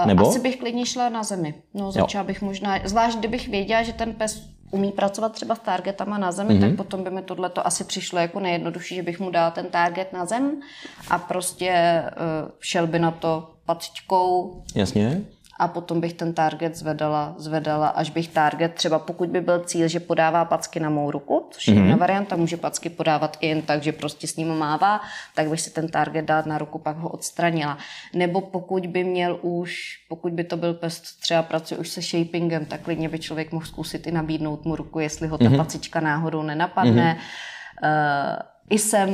Nebo? 0.05 0.29
Asi 0.29 0.39
bych 0.39 0.57
klidně 0.57 0.85
šla 0.85 1.09
na 1.09 1.23
zemi. 1.23 1.53
No, 1.73 1.91
začala 1.91 2.21
jo. 2.23 2.27
bych 2.27 2.41
možná, 2.41 2.79
zvlášť 2.85 3.17
kdybych 3.17 3.47
věděla, 3.47 3.83
že 3.83 3.93
ten 3.93 4.13
pes 4.13 4.49
umí 4.71 4.91
pracovat 4.91 5.31
třeba 5.31 5.55
s 5.55 5.59
targetama 5.59 6.17
na 6.17 6.31
zemi, 6.31 6.53
mm-hmm. 6.53 6.61
tak 6.61 6.75
potom 6.75 7.03
by 7.03 7.09
mi 7.09 7.21
tohle 7.21 7.49
to 7.49 7.67
asi 7.67 7.83
přišlo 7.83 8.19
jako 8.19 8.39
nejjednodušší, 8.39 8.95
že 8.95 9.03
bych 9.03 9.19
mu 9.19 9.31
dala 9.31 9.51
ten 9.51 9.65
target 9.65 10.13
na 10.13 10.25
zem 10.25 10.61
a 11.09 11.17
prostě 11.17 12.03
uh, 12.03 12.51
šel 12.59 12.87
by 12.87 12.99
na 12.99 13.11
to 13.11 13.49
patičkou. 13.65 14.61
Jasně 14.75 15.21
a 15.59 15.67
potom 15.67 16.01
bych 16.01 16.13
ten 16.13 16.33
target 16.33 16.75
zvedala, 16.75 17.35
zvedala, 17.37 17.87
až 17.87 18.09
bych 18.09 18.27
target, 18.27 18.73
třeba 18.73 18.99
pokud 18.99 19.29
by 19.29 19.41
byl 19.41 19.59
cíl, 19.59 19.87
že 19.87 19.99
podává 19.99 20.45
packy 20.45 20.79
na 20.79 20.89
mou 20.89 21.11
ruku, 21.11 21.47
což 21.51 21.67
je 21.67 21.73
mm-hmm. 21.73 21.81
jedna 21.81 21.95
varianta, 21.95 22.35
může 22.35 22.57
packy 22.57 22.89
podávat 22.89 23.37
i 23.39 23.47
jen 23.47 23.61
tak, 23.61 23.83
že 23.83 23.91
prostě 23.91 24.27
s 24.27 24.35
ním 24.35 24.57
mává, 24.57 25.01
tak 25.35 25.49
bych 25.49 25.61
si 25.61 25.71
ten 25.71 25.87
target 25.87 26.25
dát 26.25 26.45
na 26.45 26.57
ruku, 26.57 26.79
pak 26.79 26.97
ho 26.97 27.09
odstranila. 27.09 27.77
Nebo 28.13 28.41
pokud 28.41 28.87
by 28.87 29.03
měl 29.03 29.39
už, 29.41 29.97
pokud 30.09 30.33
by 30.33 30.43
to 30.43 30.57
byl 30.57 30.73
pes, 30.73 31.01
třeba 31.01 31.43
pracuje 31.43 31.77
už 31.77 31.89
se 31.89 32.01
shapingem, 32.01 32.65
tak 32.65 32.81
klidně 32.81 33.09
by 33.09 33.19
člověk 33.19 33.51
mohl 33.51 33.65
zkusit 33.65 34.07
i 34.07 34.11
nabídnout 34.11 34.65
mu 34.65 34.75
ruku, 34.75 34.99
jestli 34.99 35.27
ho 35.27 35.37
ta 35.37 35.45
mm-hmm. 35.45 35.57
pacička 35.57 35.99
náhodou 35.99 36.41
nenapadne. 36.41 37.17
Mm-hmm. 37.17 38.33
Uh, 38.33 38.39
I 38.69 38.79
jsem 38.79 39.09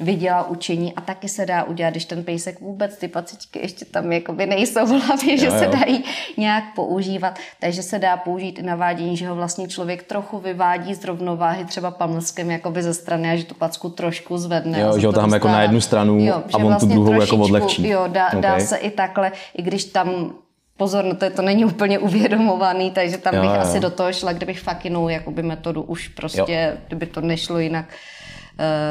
viděla 0.00 0.48
učení 0.48 0.94
a 0.94 1.00
taky 1.00 1.28
se 1.28 1.46
dá 1.46 1.64
udělat, 1.64 1.90
když 1.90 2.04
ten 2.04 2.24
pejsek 2.24 2.60
vůbec 2.60 2.96
ty 2.96 3.08
pacičky 3.08 3.58
ještě 3.58 3.84
tam 3.84 4.12
jakoby 4.12 4.46
nejsou 4.46 4.86
v 4.86 4.88
hlavě, 4.88 5.38
že 5.38 5.46
jo, 5.46 5.52
se 5.52 5.66
dají 5.66 6.04
nějak 6.36 6.64
používat. 6.74 7.38
Takže 7.60 7.82
se 7.82 7.98
dá 7.98 8.16
použít 8.16 8.58
i 8.58 8.62
navádění, 8.62 9.16
že 9.16 9.28
ho 9.28 9.34
vlastně 9.34 9.68
člověk 9.68 10.02
trochu 10.02 10.38
vyvádí 10.38 10.94
z 10.94 11.04
rovnováhy 11.04 11.64
třeba 11.64 11.90
pamlskem 11.90 12.50
jakoby 12.50 12.82
ze 12.82 12.94
strany 12.94 13.30
a 13.30 13.36
že 13.36 13.44
tu 13.44 13.54
packu 13.54 13.88
trošku 13.88 14.38
zvedne. 14.38 14.80
Jo, 14.80 14.98
že 14.98 15.06
ho 15.06 15.12
tam 15.12 15.32
jako 15.32 15.48
na 15.48 15.62
jednu 15.62 15.80
stranu 15.80 16.18
jo, 16.20 16.42
a 16.52 16.56
on 16.56 16.62
vlastně 16.62 16.88
tu 16.88 16.94
druhou 16.94 17.20
jako 17.20 17.36
odlehčí. 17.36 17.88
Jo, 17.88 18.04
dá, 18.08 18.26
okay. 18.26 18.40
dá 18.40 18.60
se 18.60 18.76
i 18.76 18.90
takhle, 18.90 19.32
i 19.54 19.62
když 19.62 19.84
tam 19.84 20.32
pozor, 20.76 21.04
no 21.04 21.14
to, 21.14 21.30
to 21.30 21.42
není 21.42 21.64
úplně 21.64 21.98
uvědomovaný, 21.98 22.90
takže 22.90 23.18
tam 23.18 23.34
jo, 23.34 23.40
bych 23.40 23.50
jo. 23.50 23.60
asi 23.60 23.80
do 23.80 23.90
toho 23.90 24.12
šla, 24.12 24.32
kdybych 24.32 24.60
fakt 24.60 24.84
jinou 24.84 25.08
jakoby 25.08 25.42
metodu 25.42 25.82
už 25.82 26.08
prostě, 26.08 26.70
jo. 26.72 26.78
kdyby 26.86 27.06
to 27.06 27.20
nešlo 27.20 27.58
jinak, 27.58 27.84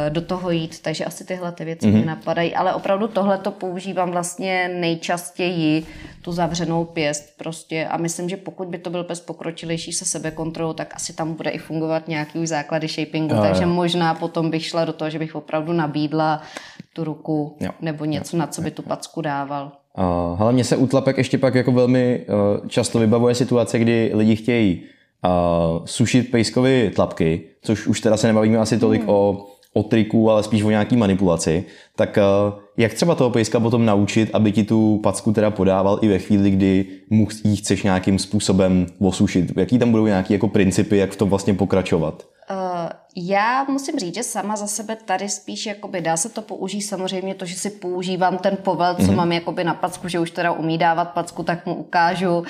do 0.10 0.22
toho 0.22 0.52
jít, 0.52 0.82
takže 0.82 1.06
asi 1.06 1.26
tyhle 1.26 1.52
ty 1.52 1.66
věci 1.66 1.88
mm-hmm. 1.88 1.94
mě 1.94 2.06
napadají, 2.06 2.56
ale 2.56 2.74
opravdu 2.74 3.08
tohle 3.08 3.38
to 3.38 3.52
používám 3.52 4.12
vlastně 4.12 4.68
nejčastěji, 4.68 5.86
tu 6.22 6.32
zavřenou 6.32 6.86
pěst 6.86 7.38
prostě 7.38 7.88
a 7.88 7.98
myslím, 7.98 8.30
že 8.30 8.38
pokud 8.38 8.68
by 8.68 8.78
to 8.78 8.90
byl 8.90 9.04
pes 9.04 9.20
pokročilejší 9.20 9.94
se 9.94 10.06
sebekontrolou, 10.06 10.74
tak 10.74 10.96
asi 10.96 11.14
tam 11.14 11.34
bude 11.34 11.50
i 11.50 11.58
fungovat 11.58 12.08
nějaký 12.08 12.40
už 12.40 12.48
základy 12.48 12.88
shapingu, 12.88 13.36
jo, 13.36 13.42
takže 13.42 13.64
jo. 13.64 13.70
možná 13.70 14.14
potom 14.14 14.50
bych 14.50 14.66
šla 14.66 14.86
do 14.86 14.94
toho, 14.94 15.10
že 15.10 15.20
bych 15.20 15.36
opravdu 15.36 15.74
nabídla 15.74 16.42
tu 16.94 17.04
ruku 17.04 17.58
jo. 17.60 17.72
nebo 17.82 18.06
něco, 18.06 18.38
jo. 18.38 18.40
na 18.40 18.48
co 18.48 18.62
by 18.62 18.72
tu 18.72 18.82
packu 18.82 19.22
dával. 19.22 19.72
Uh, 19.98 20.40
hele, 20.40 20.52
mně 20.52 20.64
se 20.64 20.78
útlapek 20.78 21.18
ještě 21.18 21.38
pak 21.38 21.56
jako 21.56 21.72
velmi 21.72 22.26
uh, 22.60 22.68
často 22.68 23.00
vybavuje 23.00 23.36
situace, 23.36 23.80
kdy 23.80 24.12
lidi 24.14 24.36
chtějí 24.36 24.84
uh, 25.26 25.86
sušit 25.86 26.32
pejskovi 26.32 26.92
tlapky, 26.96 27.42
což 27.62 27.88
už 27.88 28.02
teda 28.02 28.18
se 28.18 28.28
nebavíme 28.28 28.58
asi 28.58 28.78
tolik 28.78 29.02
hmm. 29.02 29.10
o 29.10 29.46
o 29.74 29.84
triku, 29.84 30.32
ale 30.32 30.44
spíš 30.44 30.64
o 30.64 30.70
nějaký 30.70 30.98
manipulaci, 30.98 31.64
tak 31.96 32.18
eh, 32.18 32.24
jak 32.78 32.94
třeba 32.94 33.16
toho 33.16 33.30
pejska 33.30 33.60
potom 33.60 33.86
naučit, 33.86 34.30
aby 34.34 34.52
ti 34.52 34.64
tu 34.64 35.00
packu 35.04 35.34
teda 35.34 35.52
podával 35.52 36.00
i 36.02 36.08
ve 36.08 36.20
chvíli, 36.20 36.52
kdy 36.52 36.86
mu 37.10 37.28
jí 37.44 37.56
chceš 37.56 37.84
nějakým 37.84 38.20
způsobem 38.20 38.86
osušit? 39.00 39.58
Jaký 39.58 39.80
tam 39.80 39.92
budou 39.92 40.06
nějaké 40.06 40.34
jako 40.34 40.48
principy, 40.48 40.98
jak 40.98 41.12
v 41.12 41.16
tom 41.16 41.30
vlastně 41.30 41.54
pokračovat? 41.54 42.24
Uh, 42.52 42.90
já 43.16 43.64
musím 43.64 44.00
říct, 44.00 44.16
že 44.16 44.24
sama 44.24 44.56
za 44.56 44.68
sebe 44.68 44.96
tady 44.96 45.30
spíš 45.30 45.66
jakoby 45.66 46.02
dá 46.02 46.18
se 46.18 46.30
to 46.30 46.42
použít 46.42 46.82
samozřejmě 46.82 47.36
to, 47.36 47.46
že 47.46 47.56
si 47.56 47.70
používám 47.70 48.38
ten 48.38 48.58
povel, 48.58 48.96
co 48.96 49.02
mm-hmm. 49.02 49.16
mám 49.16 49.32
jakoby 49.32 49.64
na 49.64 49.74
packu, 49.74 50.08
že 50.08 50.20
už 50.20 50.32
teda 50.32 50.52
umí 50.52 50.78
dávat 50.78 51.06
packu, 51.06 51.44
tak 51.44 51.66
mu 51.66 51.76
ukážu, 51.76 52.38
uh, 52.38 52.46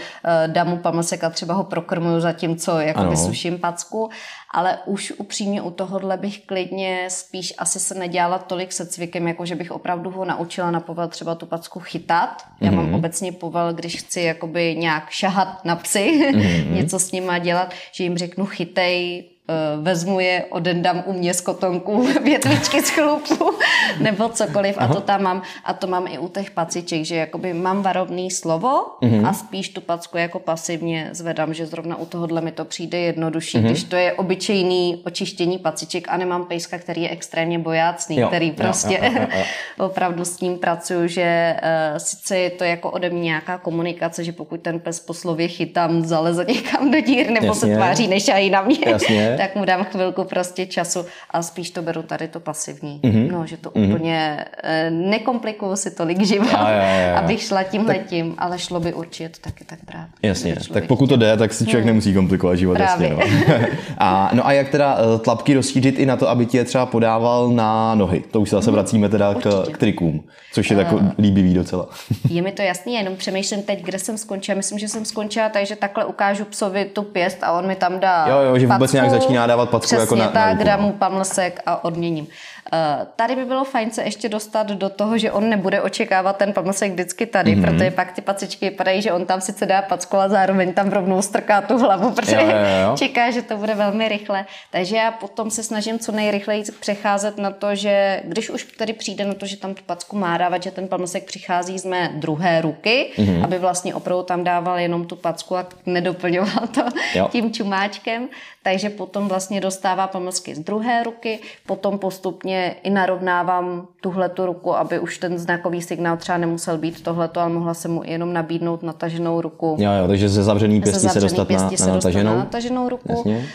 dám 0.48 0.68
mu 0.68 0.78
pamlsek 0.78 1.24
a 1.24 1.30
třeba 1.30 1.54
ho 1.54 1.64
prokrmuju 1.64 2.20
zatímco 2.20 2.80
jakoby 2.80 3.08
ano. 3.08 3.18
suším 3.18 3.60
packu, 3.60 4.10
ale 4.52 4.78
už 4.86 5.14
upřímně 5.18 5.62
u 5.62 5.72
tohohle 5.72 6.18
bych 6.18 6.46
klidně 6.46 7.06
spíš 7.08 7.54
asi 7.58 7.80
se 7.80 7.96
nedělala 7.96 8.40
tolik 8.40 8.74
se 8.74 8.86
cvikem, 8.86 9.28
jako 9.28 9.46
že 9.46 9.56
bych 9.56 9.72
opravdu 9.72 10.12
ho 10.12 10.26
naučila 10.26 10.72
na 10.72 10.80
povel 10.80 11.08
třeba 11.08 11.36
tu 11.36 11.46
packu 11.46 11.80
chytat. 11.80 12.44
Já 12.62 12.72
mm-hmm. 12.72 12.76
mám 12.76 12.86
mhm. 12.86 12.96
obecně 12.96 13.32
povel, 13.32 13.74
když 13.74 13.96
chci 13.96 14.22
jakoby 14.22 14.76
nějak 14.76 15.10
šahat 15.10 15.66
na 15.66 15.76
psy, 15.76 16.32
mm-hmm. 16.34 16.72
něco 16.74 17.00
s 17.00 17.12
nima 17.12 17.38
dělat, 17.38 17.74
že 17.92 18.04
jim 18.04 18.18
řeknu 18.18 18.46
chytej 18.46 19.30
Eh, 19.39 19.39
vezmu 19.82 20.20
je, 20.20 20.46
odendám 20.50 21.04
u 21.06 21.14
mě 21.14 21.34
z 21.34 21.42
kotonku 21.42 22.08
větvičky 22.24 22.82
z 22.82 22.90
chlupu 22.90 23.52
nebo 24.00 24.30
cokoliv 24.30 24.76
Aha. 24.78 24.90
a 24.92 24.94
to 24.94 25.02
tam 25.02 25.24
mám 25.24 25.42
a 25.64 25.74
to 25.74 25.88
mám 25.88 26.08
i 26.08 26.18
u 26.18 26.28
těch 26.28 26.52
paciček, 26.52 27.06
že 27.06 27.16
jakoby 27.16 27.54
mám 27.54 27.82
varovný 27.82 28.32
slovo 28.32 28.86
uh-huh. 29.02 29.28
a 29.28 29.34
spíš 29.34 29.70
tu 29.70 29.82
packu 29.82 30.18
jako 30.18 30.40
pasivně 30.40 31.10
zvedám, 31.12 31.54
že 31.54 31.66
zrovna 31.66 31.96
u 31.96 32.06
tohohle 32.06 32.42
mi 32.42 32.52
to 32.52 32.66
přijde 32.66 32.98
jednodušší, 32.98 33.58
uh-huh. 33.58 33.66
když 33.66 33.84
to 33.84 33.96
je 33.96 34.14
obyčejný 34.14 35.02
očištění 35.06 35.58
paciček 35.58 36.08
a 36.10 36.18
nemám 36.18 36.46
pejska, 36.46 36.78
který 36.78 37.02
je 37.02 37.10
extrémně 37.10 37.60
bojácný, 37.60 38.20
jo. 38.20 38.28
který 38.28 38.52
prostě 38.52 39.00
jo, 39.02 39.12
jo, 39.14 39.20
jo, 39.22 39.28
jo. 39.38 39.44
opravdu 39.86 40.26
s 40.26 40.40
ním 40.40 40.58
pracuju, 40.58 41.08
že 41.08 41.56
uh, 41.92 41.98
sice 41.98 42.38
je 42.38 42.50
to 42.50 42.64
jako 42.64 42.92
ode 42.92 43.10
mě 43.10 43.22
nějaká 43.22 43.58
komunikace, 43.58 44.24
že 44.24 44.32
pokud 44.32 44.62
ten 44.62 44.80
pes 44.80 45.00
po 45.00 45.14
slově 45.14 45.48
chytám, 45.48 46.06
zaleze 46.06 46.46
někam 46.46 46.92
do 46.92 47.00
dír 47.00 47.30
nebo 47.30 47.48
Jasně. 47.48 47.70
se 47.70 47.76
tváří 47.76 48.08
nešají 48.08 48.50
na 48.50 48.62
mě, 48.62 48.78
Jasně 48.88 49.39
tak 49.40 49.56
mu 49.56 49.66
dám 49.66 49.84
chvilku 49.84 50.24
prostě 50.24 50.66
času 50.66 51.06
a 51.32 51.42
spíš 51.42 51.72
to 51.72 51.82
beru 51.82 52.04
tady 52.04 52.28
to 52.28 52.40
pasivní. 52.40 53.00
Mm-hmm. 53.04 53.32
No, 53.32 53.46
že 53.46 53.58
to 53.58 53.70
mm-hmm. 53.70 53.96
úplně 53.96 54.46
e, 54.64 54.90
nekomplikuju 54.92 55.76
si 55.76 55.92
tolik 55.92 56.22
život, 56.26 56.52
ja, 56.52 56.70
ja. 56.70 57.20
abych 57.20 57.42
šla 57.42 57.64
tímhle 57.64 57.96
tak... 57.96 58.06
tím, 58.06 58.36
ale 58.38 58.60
šlo 58.60 58.80
by 58.80 58.94
určitě 58.94 59.30
to 59.30 59.40
taky 59.42 59.66
tak 59.66 59.80
brát. 59.86 60.08
Jasně, 60.22 60.56
tak 60.74 60.88
pokud 60.88 61.08
to 61.08 61.16
jde, 61.16 61.38
tak 61.38 61.54
si 61.54 61.66
člověk 61.66 61.84
hmm. 61.84 61.88
nemusí 61.88 62.14
komplikovat 62.14 62.56
život. 62.56 62.74
Právě. 62.74 63.10
Jasně, 63.10 63.46
no. 63.48 63.68
a, 63.98 64.32
no 64.34 64.48
a 64.48 64.52
jak 64.52 64.70
teda 64.70 64.98
eh, 65.00 65.20
tlapky 65.20 65.54
rozšířit 65.54 66.00
i 66.00 66.06
na 66.06 66.18
to, 66.18 66.30
aby 66.30 66.46
tě 66.46 66.64
třeba 66.64 66.86
podával 66.86 67.50
na 67.50 67.96
nohy? 67.96 68.24
To 68.32 68.42
už 68.42 68.50
se 68.50 68.56
zase 68.56 68.70
mhm. 68.70 68.76
vracíme 68.76 69.10
teda 69.10 69.34
k, 69.34 69.72
k 69.72 69.78
trikům, 69.78 70.24
což 70.54 70.70
je 70.70 70.78
uh, 70.78 70.84
tak 70.84 71.02
líbivý 71.20 71.54
docela. 71.54 71.90
je 72.30 72.42
mi 72.42 72.52
to 72.52 72.62
jasný, 72.62 72.94
jenom 72.94 73.16
přemýšlím 73.16 73.64
teď, 73.64 73.84
kde 73.84 74.00
jsem 74.00 74.18
skončila. 74.18 74.56
Myslím, 74.56 74.80
že 74.80 74.88
jsem 74.88 75.06
skončila, 75.06 75.50
takže 75.50 75.76
takhle 75.76 76.06
ukážu 76.06 76.46
psovi 76.46 76.86
tu 76.86 77.04
pěst 77.04 77.38
a 77.44 77.52
on 77.52 77.68
mi 77.68 77.76
tam 77.76 78.00
dá 78.00 78.28
Jo, 78.28 78.40
jo, 78.40 78.60
že 78.60 78.68
vůbec 78.68 78.94
nějak 78.94 79.10
začíná 79.10 79.29
začíná 79.30 79.48
dávat 79.48 79.70
patku 79.70 79.96
jako 79.96 80.16
na, 80.16 80.28
tak, 80.28 80.58
na 80.58 80.64
dám 80.64 80.82
mu 80.82 80.92
pamlsek 80.94 81.60
a 81.66 81.84
odměním. 81.84 82.28
Uh, 82.74 83.08
tady 83.16 83.36
by 83.36 83.46
bylo 83.46 83.64
fajn 83.64 83.92
se 83.92 84.04
ještě 84.04 84.30
dostat 84.30 84.68
do 84.68 84.90
toho, 84.90 85.18
že 85.18 85.32
on 85.32 85.50
nebude 85.50 85.82
očekávat 85.82 86.38
ten 86.38 86.54
pamlsek 86.54 86.92
vždycky 86.92 87.26
tady, 87.26 87.56
mm-hmm. 87.56 87.62
protože 87.62 87.92
pak 87.92 88.12
ty 88.12 88.22
pacičky 88.22 88.70
vypadají, 88.70 89.02
že 89.02 89.12
on 89.12 89.26
tam 89.26 89.42
sice 89.42 89.66
dá 89.66 89.82
packu 89.82 90.18
a 90.18 90.30
zároveň 90.30 90.74
tam 90.74 90.90
rovnou 90.90 91.22
strká 91.22 91.62
tu 91.62 91.78
hlavu, 91.78 92.12
protože 92.16 92.36
jo, 92.36 92.42
jo, 92.42 92.90
jo. 92.90 92.98
čeká, 92.98 93.32
že 93.32 93.42
to 93.42 93.58
bude 93.58 93.76
velmi 93.76 94.08
rychle. 94.10 94.46
Takže 94.72 94.96
já 94.96 95.12
potom 95.12 95.52
se 95.52 95.64
snažím 95.64 96.00
co 96.00 96.12
nejrychleji 96.12 96.64
přecházet 96.80 97.38
na 97.38 97.52
to, 97.52 97.76
že 97.76 98.22
když 98.26 98.50
už 98.50 98.64
tady 98.64 98.94
přijde 98.94 99.26
na 99.26 99.34
to, 99.34 99.46
že 99.46 99.58
tam 99.58 99.74
tu 99.74 99.84
packu 99.84 100.18
má 100.18 100.38
dávat, 100.38 100.64
že 100.64 100.72
ten 100.72 100.88
pamlsek 100.88 101.24
přichází 101.24 101.80
z 101.80 101.86
mé 101.86 102.10
druhé 102.14 102.62
ruky, 102.62 103.12
mm-hmm. 103.18 103.44
aby 103.44 103.60
vlastně 103.60 103.96
opravdu 103.96 104.24
tam 104.24 104.44
dával 104.44 104.80
jenom 104.80 105.06
tu 105.06 105.16
packu 105.16 105.58
a 105.58 105.66
nedoplňoval 105.86 106.68
to 106.68 106.82
jo. 107.16 107.28
tím 107.32 107.54
čumáčkem, 107.54 108.30
takže 108.64 108.90
potom 108.90 109.28
vlastně 109.28 109.62
dostává 109.62 110.08
pomlsky 110.08 110.56
z 110.56 110.60
druhé 110.60 111.04
ruky, 111.04 111.40
potom 111.66 112.00
postupně 112.00 112.59
i 112.84 112.90
narovnávám 112.90 113.88
tuhle 114.02 114.30
tu 114.30 114.46
ruku, 114.46 114.76
aby 114.76 115.00
už 115.00 115.18
ten 115.18 115.38
znakový 115.38 115.82
signál 115.82 116.18
třeba 116.18 116.38
nemusel 116.38 116.78
být 116.78 117.04
tohleto, 117.04 117.40
ale 117.40 117.50
mohla 117.50 117.74
se 117.74 117.88
mu 117.88 118.02
jenom 118.06 118.34
nabídnout 118.34 118.84
nataženou 118.84 119.42
ruku. 119.42 119.76
Jo, 119.80 119.92
jo, 119.92 120.08
takže 120.08 120.30
ze 120.30 120.44
zavřený 120.44 120.82
pěstí 120.82 121.10
se 121.10 121.20
dostat 121.20 121.50
na, 121.50 121.62
na, 121.62 121.70
se 121.70 121.90
nataženou. 121.92 122.32
na 122.32 122.38
nataženou 122.38 122.90
ruku. 122.90 123.12
Jasně. 123.12 123.46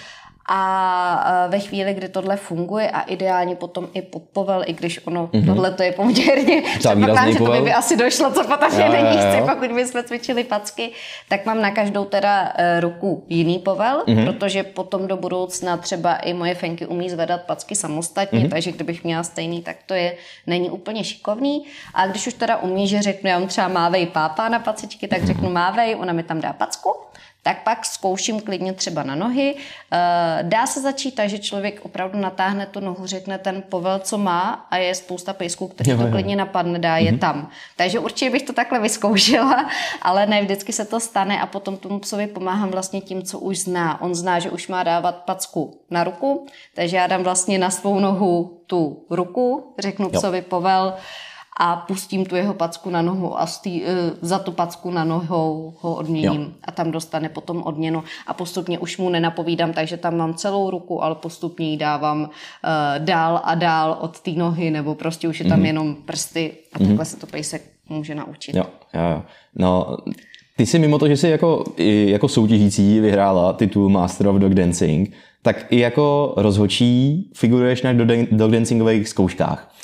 A 0.47 1.47
ve 1.49 1.61
chvíli, 1.61 1.95
kdy 1.95 2.09
tohle 2.09 2.37
funguje 2.37 2.91
a 2.91 3.01
ideálně 3.01 3.57
potom 3.57 3.89
i 3.95 4.03
pod 4.03 4.23
povel, 4.33 4.63
i 4.67 4.73
když 4.73 5.07
ono 5.07 5.27
mm-hmm. 5.27 5.47
tohle 5.47 5.71
to 5.71 5.83
je 5.83 5.93
poměrně, 5.93 6.63
předpokládám, 6.79 7.33
že 7.33 7.39
to 7.39 7.53
by, 7.53 7.61
by 7.61 7.73
asi 7.73 7.97
došlo, 7.97 8.33
co 8.33 8.43
je 8.81 8.89
není 8.89 9.19
chci, 9.19 9.41
pokud 9.51 9.73
bychom 9.73 10.03
cvičili 10.03 10.45
packy, 10.45 10.91
tak 11.29 11.47
mám 11.47 11.63
na 11.63 11.71
každou 11.71 12.05
teda 12.05 12.43
uh, 12.43 12.81
ruku 12.81 13.25
jiný 13.29 13.59
povel, 13.59 14.05
mm-hmm. 14.07 14.33
protože 14.33 14.63
potom 14.63 15.09
do 15.09 15.17
budoucna 15.17 15.77
třeba 15.77 16.17
i 16.17 16.33
moje 16.33 16.55
fenky 16.55 16.87
umí 16.87 17.11
zvedat 17.11 17.43
packy 17.43 17.75
samostatně, 17.75 18.41
mm-hmm. 18.41 18.51
takže 18.51 18.73
kdybych 18.73 19.05
měla 19.05 19.23
stejný, 19.23 19.63
tak 19.63 19.77
to 19.87 19.95
je, 19.95 20.17
není 20.47 20.71
úplně 20.71 21.05
šikovný. 21.05 21.65
A 21.95 22.07
když 22.07 22.27
už 22.27 22.35
teda 22.35 22.57
umí, 22.57 22.89
že 22.89 23.03
řeknu, 23.03 23.31
já 23.31 23.39
mám 23.39 23.49
třeba 23.49 23.69
mávej 23.69 24.07
pápa 24.07 24.49
na 24.49 24.59
pacičky, 24.59 25.09
tak 25.09 25.25
řeknu 25.25 25.51
mávej, 25.51 25.97
ona 25.97 26.13
mi 26.13 26.23
tam 26.23 26.41
dá 26.41 26.53
packu 26.53 26.91
tak 27.45 27.63
pak 27.63 27.87
zkouším 27.87 28.41
klidně 28.41 28.73
třeba 28.73 29.03
na 29.03 29.15
nohy. 29.15 29.55
Eh, 29.93 30.39
dá 30.43 30.67
se 30.67 30.81
začít 30.81 31.15
tak, 31.15 31.29
že 31.29 31.39
člověk 31.39 31.81
opravdu 31.85 32.19
natáhne 32.19 32.67
tu 32.67 32.81
nohu, 32.81 33.07
řekne 33.07 33.39
ten 33.39 33.63
povel, 33.69 33.99
co 33.99 34.19
má 34.19 34.67
a 34.71 34.77
je 34.77 34.95
spousta 34.95 35.33
pejsků, 35.33 35.69
který 35.69 35.91
jo, 35.91 35.99
to 35.99 36.07
klidně 36.07 36.37
napadne, 36.37 36.79
dá 36.79 36.97
je 36.97 37.13
mm-hmm. 37.13 37.19
tam. 37.19 37.51
Takže 37.77 37.99
určitě 37.99 38.31
bych 38.31 38.43
to 38.43 38.53
takhle 38.53 38.81
vyzkoušela, 38.81 39.69
ale 40.03 40.27
ne 40.27 40.43
vždycky 40.43 40.73
se 40.73 40.85
to 40.85 41.01
stane 41.01 41.41
a 41.41 41.47
potom 41.47 41.77
tomu 41.77 41.99
psovi 41.99 42.27
pomáhám 42.27 42.71
vlastně 42.71 43.01
tím, 43.01 43.23
co 43.23 43.39
už 43.39 43.59
zná. 43.59 44.01
On 44.01 44.15
zná, 44.15 44.39
že 44.39 44.51
už 44.51 44.69
má 44.69 44.83
dávat 44.83 45.17
packu 45.17 45.81
na 45.91 46.05
ruku, 46.05 46.47
takže 46.75 46.97
já 46.97 47.07
dám 47.07 47.23
vlastně 47.23 47.59
na 47.59 47.71
svou 47.71 48.01
nohu 48.01 48.61
tu 48.67 49.05
ruku, 49.11 49.75
řeknu 49.79 50.11
psovi 50.11 50.43
povel, 50.43 50.95
a 51.61 51.77
pustím 51.77 52.27
tu 52.27 52.37
jeho 52.37 52.55
packu 52.55 52.91
na 52.91 53.03
nohu 53.03 53.41
a 53.41 53.47
stý, 53.47 53.83
uh, 53.83 53.89
za 54.21 54.39
tu 54.39 54.53
packu 54.53 54.91
na 54.91 55.05
nohou 55.05 55.75
ho 55.81 55.95
odměním 55.95 56.41
jo. 56.41 56.51
a 56.65 56.73
tam 56.73 56.91
dostane 56.91 57.29
potom 57.29 57.63
odměnu 57.63 58.05
a 58.27 58.35
postupně 58.35 58.79
už 58.79 58.99
mu 58.99 59.11
nenapovídám, 59.11 59.73
takže 59.73 59.97
tam 59.97 60.17
mám 60.17 60.35
celou 60.35 60.71
ruku, 60.71 61.03
ale 61.03 61.15
postupně 61.15 61.71
ji 61.71 61.77
dávám 61.77 62.23
uh, 62.23 62.29
dál 62.99 63.41
a 63.45 63.55
dál 63.55 63.99
od 64.01 64.21
té 64.21 64.31
nohy 64.31 64.71
nebo 64.71 64.95
prostě 64.95 65.29
už 65.29 65.41
je 65.41 65.47
tam 65.47 65.61
mm-hmm. 65.61 65.67
jenom 65.67 65.95
prsty 65.95 66.53
a 66.73 66.79
mm-hmm. 66.79 66.87
takhle 66.87 67.05
se 67.05 67.17
to 67.17 67.27
pejsek 67.27 67.63
může 67.89 68.15
naučit. 68.15 68.57
Jo, 68.57 68.65
jo, 68.95 69.01
jo. 69.01 69.23
No, 69.55 69.97
ty 70.57 70.67
si 70.67 70.79
mimo 70.79 70.99
to, 70.99 71.09
že 71.09 71.17
jsi 71.17 71.29
jako, 71.29 71.65
jako 72.07 72.29
soutěžící 72.29 73.01
vyhrála 73.01 73.53
titul 73.53 73.89
Master 73.89 74.27
of 74.27 74.37
Dog 74.37 74.55
Dancing, 74.55 75.13
tak 75.43 75.67
i 75.71 75.79
jako 75.79 76.35
rozhočí 76.37 77.31
figuruješ 77.35 77.83
na 77.83 77.93
dog 78.31 78.51
dancingových 78.51 79.09
zkouškách. 79.09 79.75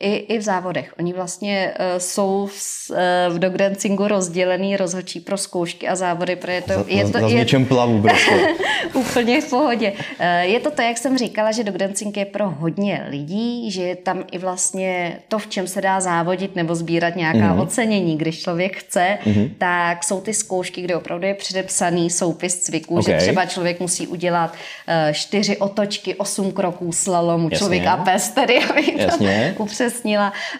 I, 0.00 0.16
I 0.16 0.38
v 0.38 0.42
závodech. 0.42 0.94
Oni 0.98 1.12
vlastně 1.12 1.74
uh, 1.78 1.98
jsou 1.98 2.48
v, 2.52 2.90
uh, 2.90 3.34
v 3.34 3.38
dogdancingu 3.38 4.08
rozdělený 4.08 4.76
rozhodčí 4.76 5.20
pro 5.20 5.36
zkoušky 5.36 5.88
a 5.88 5.96
závody, 5.96 6.36
protože 6.36 6.60
to, 6.60 6.72
za, 6.72 6.84
je 6.88 7.04
to... 7.04 7.18
Za 7.18 7.28
je, 7.28 7.34
něčem 7.34 7.64
plavu 7.64 8.02
prostě. 8.02 8.48
úplně 8.94 9.40
v 9.40 9.50
pohodě. 9.50 9.92
Uh, 9.92 10.26
je 10.40 10.60
to 10.60 10.70
to, 10.70 10.82
jak 10.82 10.98
jsem 10.98 11.18
říkala, 11.18 11.52
že 11.52 11.64
dogdancing 11.64 12.16
je 12.16 12.24
pro 12.24 12.50
hodně 12.50 13.06
lidí, 13.10 13.70
že 13.70 13.82
je 13.82 13.96
tam 13.96 14.24
i 14.32 14.38
vlastně 14.38 15.18
to, 15.28 15.38
v 15.38 15.46
čem 15.46 15.66
se 15.66 15.80
dá 15.80 16.00
závodit 16.00 16.56
nebo 16.56 16.74
sbírat 16.74 17.16
nějaká 17.16 17.38
mm-hmm. 17.38 17.62
ocenění. 17.62 18.18
Když 18.18 18.42
člověk 18.42 18.76
chce, 18.76 19.18
mm-hmm. 19.24 19.50
tak 19.58 20.04
jsou 20.04 20.20
ty 20.20 20.34
zkoušky, 20.34 20.82
kde 20.82 20.96
opravdu 20.96 21.26
je 21.26 21.34
předepsaný 21.34 22.10
soupis 22.10 22.56
cviků, 22.58 22.98
okay. 22.98 23.14
že 23.14 23.20
třeba 23.20 23.46
člověk 23.46 23.80
musí 23.80 24.06
udělat 24.06 24.52
uh, 24.52 25.12
čtyři 25.12 25.56
otočky, 25.56 26.14
osm 26.14 26.52
kroků 26.52 26.92
slalomu, 26.92 27.44
Jasně. 27.44 27.58
člověk 27.58 27.86
a 27.86 27.96
pes 27.96 28.28
tedy, 28.28 28.58
aby 28.70 28.94
Jasně. 28.96 29.54
to 29.56 29.62
upřesnila, 29.62 29.87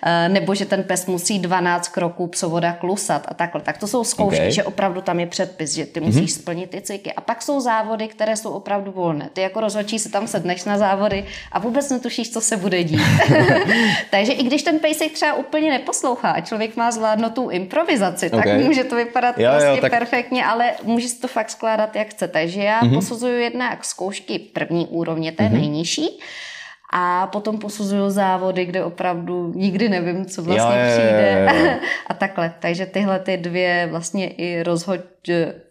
eh, 0.02 0.28
nebo 0.28 0.54
že 0.54 0.64
ten 0.64 0.82
pes 0.82 1.06
musí 1.06 1.38
12 1.38 1.88
kroků 1.88 2.26
psovoda 2.26 2.72
klusat 2.72 3.26
a 3.28 3.34
takhle. 3.34 3.60
Tak 3.60 3.78
to 3.78 3.86
jsou 3.86 4.04
zkoušky, 4.04 4.40
okay. 4.40 4.52
že 4.52 4.64
opravdu 4.64 5.00
tam 5.00 5.20
je 5.20 5.26
předpis, 5.26 5.74
že 5.74 5.86
ty 5.86 6.00
musíš 6.00 6.30
mm-hmm. 6.30 6.40
splnit 6.40 6.70
ty 6.70 6.80
cviky. 6.80 7.12
A 7.12 7.20
pak 7.20 7.42
jsou 7.42 7.60
závody, 7.60 8.08
které 8.08 8.36
jsou 8.36 8.50
opravdu 8.50 8.92
volné. 8.92 9.30
Ty 9.32 9.40
jako 9.40 9.60
rozhodčí 9.60 9.98
se 9.98 10.08
tam 10.08 10.26
sedneš 10.26 10.64
na 10.64 10.78
závody 10.78 11.24
a 11.52 11.58
vůbec 11.58 11.90
netušíš, 11.90 12.32
co 12.32 12.40
se 12.40 12.56
bude 12.56 12.84
dít. 12.84 13.00
Takže 14.10 14.32
i 14.32 14.42
když 14.42 14.62
ten 14.62 14.78
pejsek 14.78 15.12
třeba 15.12 15.34
úplně 15.34 15.70
neposlouchá 15.70 16.30
a 16.30 16.40
člověk 16.40 16.76
má 16.76 16.90
zvládnout 16.90 17.34
tu 17.34 17.48
improvizaci, 17.48 18.30
okay. 18.30 18.42
tak 18.42 18.66
může 18.66 18.84
to 18.84 18.96
vypadat 18.96 19.38
jo, 19.38 19.50
prostě 19.50 19.68
jo, 19.68 19.76
tak... 19.80 19.92
perfektně, 19.92 20.44
ale 20.44 20.72
může 20.82 21.08
si 21.08 21.20
to 21.20 21.28
fakt 21.28 21.50
skládat, 21.50 21.96
jak 21.96 22.08
chce. 22.08 22.28
Takže 22.28 22.62
já 22.62 22.80
mm-hmm. 22.80 22.94
posuzuju 22.94 23.38
jednak 23.38 23.84
zkoušky 23.84 24.38
první 24.38 24.86
úrovně, 24.86 25.32
té 25.32 25.42
mm-hmm. 25.42 25.52
nejnižší 25.52 26.20
a 26.92 27.26
potom 27.26 27.58
posuzuju 27.58 28.10
závody, 28.10 28.64
kde 28.64 28.84
opravdu 28.84 29.52
nikdy 29.56 29.88
nevím, 29.88 30.26
co 30.26 30.42
vlastně 30.42 30.80
jo, 30.80 30.92
přijde 30.92 31.46
jo, 31.48 31.54
jo, 31.54 31.66
jo. 31.66 31.72
a 32.06 32.14
takhle. 32.14 32.54
Takže 32.60 32.86
tyhle 32.86 33.18
ty 33.18 33.36
dvě 33.36 33.88
vlastně 33.90 34.28
i 34.28 34.62
rozhoď, 34.62 35.00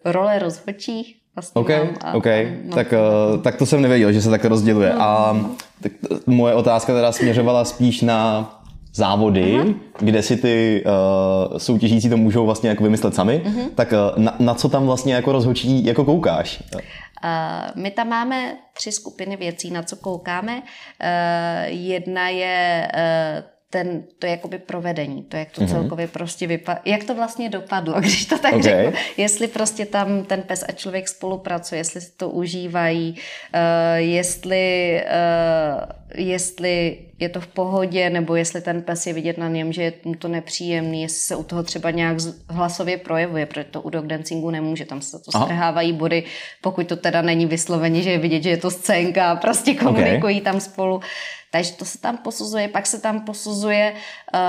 role 0.04 0.38
rozhodčích 0.38 1.16
vlastně 1.34 1.60
OK, 1.60 1.70
a, 2.04 2.14
OK. 2.14 2.26
No, 2.64 2.74
tak, 2.74 2.92
uh, 2.92 3.42
tak 3.42 3.56
to 3.56 3.66
jsem 3.66 3.82
nevěděl, 3.82 4.12
že 4.12 4.22
se 4.22 4.30
tak 4.30 4.44
rozděluje. 4.44 4.92
No. 4.94 5.02
A 5.02 5.40
tak 5.82 5.92
moje 6.26 6.54
otázka 6.54 6.94
teda 6.94 7.12
směřovala 7.12 7.64
spíš 7.64 8.00
na 8.00 8.54
závody, 8.94 9.54
Aha. 9.54 9.64
kde 9.98 10.22
si 10.22 10.36
ty 10.36 10.84
uh, 11.50 11.58
soutěžící 11.58 12.08
to 12.08 12.16
můžou 12.16 12.46
vlastně 12.46 12.68
jako 12.68 12.84
vymyslet 12.84 13.14
sami, 13.14 13.42
uh-huh. 13.44 13.68
tak 13.74 13.92
uh, 13.92 14.22
na, 14.22 14.34
na 14.38 14.54
co 14.54 14.68
tam 14.68 14.86
vlastně 14.86 15.14
jako 15.14 15.32
rozhodčí 15.32 15.84
jako 15.84 16.04
koukáš? 16.04 16.62
My 17.74 17.90
tam 17.90 18.08
máme 18.08 18.56
tři 18.72 18.92
skupiny 18.92 19.36
věcí, 19.36 19.70
na 19.70 19.82
co 19.82 19.96
koukáme. 19.96 20.62
Jedna 21.66 22.28
je 22.28 22.88
ten, 23.70 24.02
to 24.18 24.26
je 24.26 24.30
jakoby 24.30 24.58
provedení, 24.58 25.22
to 25.22 25.36
jak 25.36 25.50
to 25.50 25.60
mm-hmm. 25.60 25.70
celkově 25.70 26.08
prostě 26.08 26.46
vypadá, 26.46 26.80
jak 26.84 27.04
to 27.04 27.14
vlastně 27.14 27.48
dopadlo, 27.48 27.94
když 28.00 28.26
to 28.26 28.38
tak 28.38 28.52
okay. 28.52 28.62
řeknu. 28.62 28.92
Jestli 29.16 29.48
prostě 29.48 29.86
tam 29.86 30.24
ten 30.24 30.42
pes 30.42 30.64
a 30.68 30.72
člověk 30.72 31.08
spolupracuje, 31.08 31.78
jestli 31.78 32.00
si 32.00 32.10
to 32.16 32.30
užívají, 32.30 33.14
uh, 33.14 33.60
jestli, 33.96 35.00
uh, 35.04 36.24
jestli 36.24 36.98
je 37.18 37.28
to 37.28 37.40
v 37.40 37.46
pohodě, 37.46 38.10
nebo 38.10 38.36
jestli 38.36 38.60
ten 38.60 38.82
pes 38.82 39.06
je 39.06 39.12
vidět 39.12 39.38
na 39.38 39.48
něm, 39.48 39.72
že 39.72 39.82
je 39.82 39.92
mu 40.04 40.14
to 40.14 40.28
nepříjemný, 40.28 41.02
jestli 41.02 41.20
se 41.20 41.36
u 41.36 41.42
toho 41.42 41.62
třeba 41.62 41.90
nějak 41.90 42.16
hlasově 42.48 42.96
projevuje, 42.96 43.46
protože 43.46 43.64
to 43.64 43.82
u 43.82 43.90
dog 43.90 44.06
dancingu 44.06 44.50
nemůže, 44.50 44.84
tam 44.84 45.00
se 45.00 45.18
to 45.18 45.30
strhávají 45.44 45.92
body, 45.92 46.24
pokud 46.62 46.88
to 46.88 46.96
teda 46.96 47.22
není 47.22 47.46
vysloveně, 47.46 48.02
že 48.02 48.10
je 48.10 48.18
vidět, 48.18 48.42
že 48.42 48.50
je 48.50 48.56
to 48.56 48.70
scénka 48.70 49.30
a 49.30 49.36
prostě 49.36 49.74
komunikují 49.74 50.40
okay. 50.40 50.52
tam 50.52 50.60
spolu. 50.60 51.00
Takže 51.50 51.72
to 51.72 51.84
se 51.84 52.00
tam 52.00 52.18
posuzuje, 52.18 52.68
pak 52.68 52.86
se 52.86 53.00
tam 53.00 53.20
posuzuje 53.20 53.92
uh, 53.92 54.40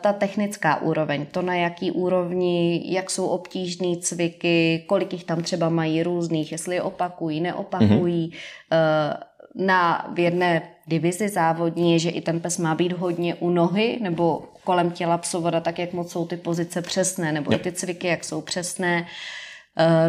ta 0.00 0.12
technická 0.12 0.82
úroveň, 0.82 1.26
to 1.26 1.42
na 1.42 1.54
jaký 1.54 1.90
úrovni, 1.90 2.82
jak 2.92 3.10
jsou 3.10 3.26
obtížné 3.26 3.96
cviky, 4.00 4.84
kolik 4.86 5.12
jich 5.12 5.24
tam 5.24 5.42
třeba 5.42 5.68
mají 5.68 6.02
různých, 6.02 6.52
jestli 6.52 6.74
je 6.74 6.82
opakují, 6.82 7.40
neopakují. 7.40 8.30
Mm-hmm. 8.30 9.16
Uh, 9.16 9.66
na 9.66 10.10
v 10.14 10.18
jedné 10.18 10.62
divizi 10.86 11.28
závodní 11.28 11.92
je, 11.92 11.98
že 11.98 12.10
i 12.10 12.20
ten 12.20 12.40
pes 12.40 12.58
má 12.58 12.74
být 12.74 12.92
hodně 12.92 13.34
u 13.34 13.50
nohy 13.50 13.98
nebo 14.02 14.42
kolem 14.64 14.90
těla 14.90 15.18
psovoda, 15.18 15.60
tak 15.60 15.78
jak 15.78 15.92
moc 15.92 16.12
jsou 16.12 16.26
ty 16.26 16.36
pozice 16.36 16.82
přesné, 16.82 17.32
nebo 17.32 17.52
yep. 17.52 17.62
ty 17.62 17.72
cviky, 17.72 18.06
jak 18.06 18.24
jsou 18.24 18.40
přesné. 18.40 19.00
Uh, 19.00 19.06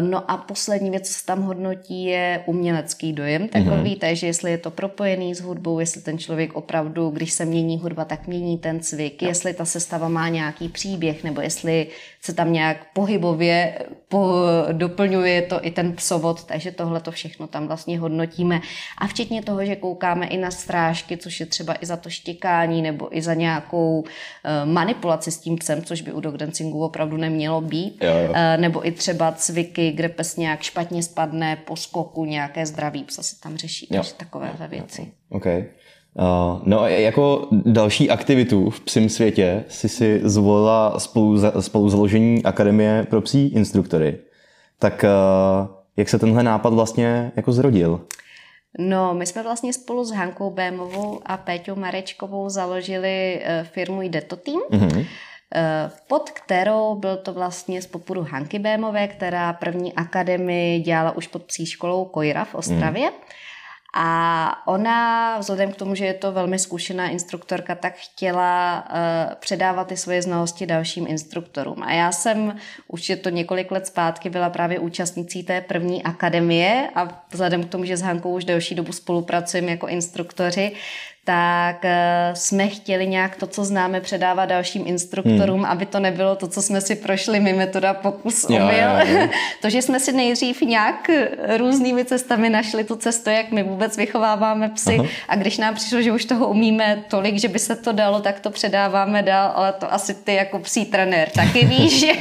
no 0.00 0.30
a 0.30 0.36
poslední 0.36 0.90
věc, 0.90 1.08
co 1.08 1.14
se 1.20 1.26
tam 1.26 1.42
hodnotí, 1.42 2.04
je 2.04 2.42
umělecký 2.46 3.12
dojem 3.12 3.48
takový, 3.48 3.94
mm-hmm. 3.94 3.98
takže 3.98 4.26
jestli 4.26 4.50
je 4.50 4.58
to 4.58 4.70
propojený 4.70 5.34
s 5.34 5.40
hudbou, 5.40 5.80
jestli 5.80 6.00
ten 6.00 6.18
člověk 6.18 6.54
opravdu, 6.54 7.10
když 7.10 7.32
se 7.32 7.44
mění 7.44 7.78
hudba, 7.78 8.04
tak 8.04 8.26
mění 8.26 8.58
ten 8.58 8.80
cvik, 8.80 9.22
no. 9.22 9.28
jestli 9.28 9.54
ta 9.54 9.64
sestava 9.64 10.08
má 10.08 10.28
nějaký 10.28 10.68
příběh, 10.68 11.24
nebo 11.24 11.40
jestli 11.40 11.86
se 12.20 12.34
tam 12.34 12.52
nějak 12.52 12.86
pohybově 12.92 13.78
po, 14.08 14.34
doplňuje 14.72 15.42
to 15.42 15.66
i 15.66 15.70
ten 15.70 15.92
psovod, 15.92 16.44
takže 16.44 16.70
tohle 16.70 17.00
to 17.00 17.10
všechno 17.10 17.46
tam 17.46 17.66
vlastně 17.66 17.98
hodnotíme. 17.98 18.60
A 18.98 19.06
včetně 19.06 19.42
toho, 19.42 19.64
že 19.64 19.76
koukáme 19.76 20.26
i 20.26 20.36
na 20.36 20.50
strážky, 20.50 21.16
což 21.16 21.40
je 21.40 21.46
třeba 21.46 21.74
i 21.80 21.86
za 21.86 21.96
to 21.96 22.10
štěkání, 22.10 22.82
nebo 22.82 23.16
i 23.16 23.22
za 23.22 23.34
nějakou 23.34 24.00
uh, 24.00 24.06
manipulaci 24.72 25.30
s 25.30 25.38
tím 25.38 25.56
psem, 25.56 25.82
což 25.82 26.00
by 26.00 26.12
u 26.12 26.20
dog 26.20 26.36
dancingu 26.36 26.84
opravdu 26.84 27.16
nemělo 27.16 27.60
být, 27.60 27.98
jo, 28.02 28.10
jo. 28.10 28.30
Uh, 28.30 28.36
nebo 28.56 28.86
i 28.86 28.92
třeba 28.92 29.32
cviky, 29.54 29.92
kde 29.92 30.08
pes 30.08 30.36
nějak 30.36 30.62
špatně 30.62 31.02
spadne 31.02 31.56
po 31.56 31.76
skoku, 31.76 32.24
nějaké 32.24 32.66
zdraví 32.66 33.04
psa 33.04 33.22
se 33.22 33.40
tam 33.40 33.56
řeší, 33.56 33.86
jo. 33.90 33.96
takže 33.96 34.14
takovéhle 34.14 34.68
věci. 34.68 35.12
Okay. 35.30 35.64
Uh, 36.14 36.60
no 36.64 36.80
a 36.80 36.88
jako 36.88 37.48
další 37.50 38.10
aktivitu 38.10 38.70
v 38.70 38.80
psím 38.80 39.08
světě 39.08 39.64
si 39.68 39.88
si 39.88 40.20
zvolila 40.24 40.98
spolu, 40.98 41.36
spolu 41.60 41.88
založení 41.88 42.44
Akademie 42.44 43.06
pro 43.10 43.20
psí 43.20 43.48
instruktory. 43.48 44.18
Tak 44.78 45.04
uh, 45.04 45.68
jak 45.96 46.08
se 46.08 46.18
tenhle 46.18 46.42
nápad 46.42 46.72
vlastně 46.72 47.32
jako 47.36 47.52
zrodil? 47.52 48.00
No, 48.78 49.14
my 49.14 49.26
jsme 49.26 49.42
vlastně 49.42 49.72
spolu 49.72 50.04
s 50.04 50.10
Hankou 50.10 50.50
Bémovou 50.50 51.20
a 51.26 51.36
Péťou 51.36 51.74
Marečkovou 51.74 52.48
založili 52.48 53.40
uh, 53.40 53.66
firmu 53.66 54.02
Jdeto 54.02 54.36
Team. 54.36 54.60
Mm-hmm 54.70 55.04
Eh, 55.04 55.33
pod 56.06 56.30
kterou 56.30 56.94
byl 56.94 57.16
to 57.16 57.32
vlastně 57.32 57.82
z 57.82 57.86
popudu 57.86 58.26
Hanky 58.30 58.58
Bémové, 58.58 59.08
která 59.08 59.52
první 59.52 59.92
akademii 59.92 60.80
dělala 60.80 61.16
už 61.16 61.26
pod 61.26 61.42
psí 61.42 61.66
školou 61.66 62.04
Kojra 62.04 62.44
v 62.44 62.54
Ostravě. 62.54 63.10
Mm. 63.10 63.16
A 63.96 64.66
ona, 64.66 65.38
vzhledem 65.38 65.72
k 65.72 65.76
tomu, 65.76 65.94
že 65.94 66.06
je 66.06 66.14
to 66.14 66.32
velmi 66.32 66.58
zkušená 66.58 67.08
instruktorka, 67.08 67.74
tak 67.74 67.94
chtěla 67.96 68.84
uh, 68.90 69.34
předávat 69.34 69.86
ty 69.86 69.96
svoje 69.96 70.22
znalosti 70.22 70.66
dalším 70.66 71.06
instruktorům. 71.06 71.82
A 71.82 71.92
já 71.92 72.12
jsem, 72.12 72.56
už 72.88 73.08
je 73.08 73.16
to 73.16 73.28
několik 73.28 73.70
let 73.70 73.86
zpátky, 73.86 74.30
byla 74.30 74.50
právě 74.50 74.78
účastnicí 74.78 75.42
té 75.42 75.60
první 75.60 76.02
akademie 76.02 76.90
a 76.94 77.24
vzhledem 77.30 77.64
k 77.64 77.70
tomu, 77.70 77.84
že 77.84 77.96
s 77.96 78.02
Hankou 78.02 78.34
už 78.34 78.44
delší 78.44 78.74
dobu 78.74 78.92
spolupracujeme 78.92 79.70
jako 79.70 79.88
instruktoři, 79.88 80.72
tak 81.24 81.84
eh, 81.84 82.30
jsme 82.34 82.68
chtěli 82.68 83.06
nějak 83.06 83.36
to, 83.36 83.46
co 83.46 83.64
známe, 83.64 84.00
předávat 84.00 84.46
dalším 84.46 84.82
instruktorům, 84.86 85.56
hmm. 85.56 85.64
aby 85.64 85.86
to 85.86 86.00
nebylo 86.00 86.36
to, 86.36 86.48
co 86.48 86.62
jsme 86.62 86.80
si 86.80 86.94
prošli 86.94 87.40
my 87.40 87.52
metoda 87.52 87.94
pokus 87.94 88.44
omyl. 88.44 88.88
to, 89.62 89.70
že 89.70 89.82
jsme 89.82 90.00
si 90.00 90.12
nejdřív 90.12 90.62
nějak 90.62 91.10
různými 91.56 92.04
cestami 92.04 92.50
našli 92.50 92.84
tu 92.84 92.96
cestu, 92.96 93.30
jak 93.30 93.50
my 93.50 93.62
vůbec 93.62 93.96
vychováváme 93.96 94.68
psy 94.68 94.96
Aha. 94.98 95.08
a 95.28 95.36
když 95.36 95.58
nám 95.58 95.74
přišlo, 95.74 96.02
že 96.02 96.12
už 96.12 96.24
toho 96.24 96.48
umíme 96.48 97.04
tolik, 97.08 97.38
že 97.38 97.48
by 97.48 97.58
se 97.58 97.76
to 97.76 97.92
dalo, 97.92 98.20
tak 98.20 98.40
to 98.40 98.50
předáváme 98.50 99.22
dál, 99.22 99.52
ale 99.54 99.72
to 99.72 99.92
asi 99.92 100.14
ty 100.14 100.34
jako 100.34 100.58
psí 100.58 100.84
trenér 100.84 101.30
taky 101.30 101.66
víš, 101.66 102.00
že 102.06 102.12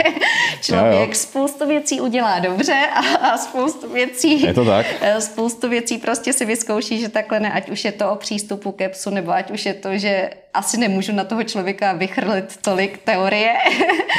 člověk 0.62 1.10
jo, 1.10 1.16
spoustu 1.16 1.68
věcí 1.68 2.02
udělá 2.02 2.39
dobře 2.39 2.88
a, 2.94 3.00
a 3.00 3.38
spoustu 3.38 3.89
věcí 3.94 4.42
je 4.42 4.54
to 4.54 4.66
tak? 4.66 4.86
Spoustu 5.20 5.70
věcí 5.70 5.98
prostě 5.98 6.34
si 6.34 6.46
vyzkouší, 6.46 7.00
že 7.00 7.10
takhle 7.10 7.39
ne, 7.39 7.52
ať 7.52 7.70
už 7.70 7.86
je 7.86 7.92
to 7.92 8.12
o 8.12 8.16
přístupu 8.16 8.72
ke 8.72 8.93
psu, 8.94 9.10
nebo 9.10 9.32
ať 9.32 9.52
už 9.52 9.66
je 9.66 9.74
to, 9.74 9.98
že 9.98 10.30
asi 10.54 10.78
nemůžu 10.78 11.12
na 11.12 11.24
toho 11.24 11.44
člověka 11.44 11.94
vychrlit 11.94 12.58
tolik 12.62 12.98
teorie. 12.98 13.54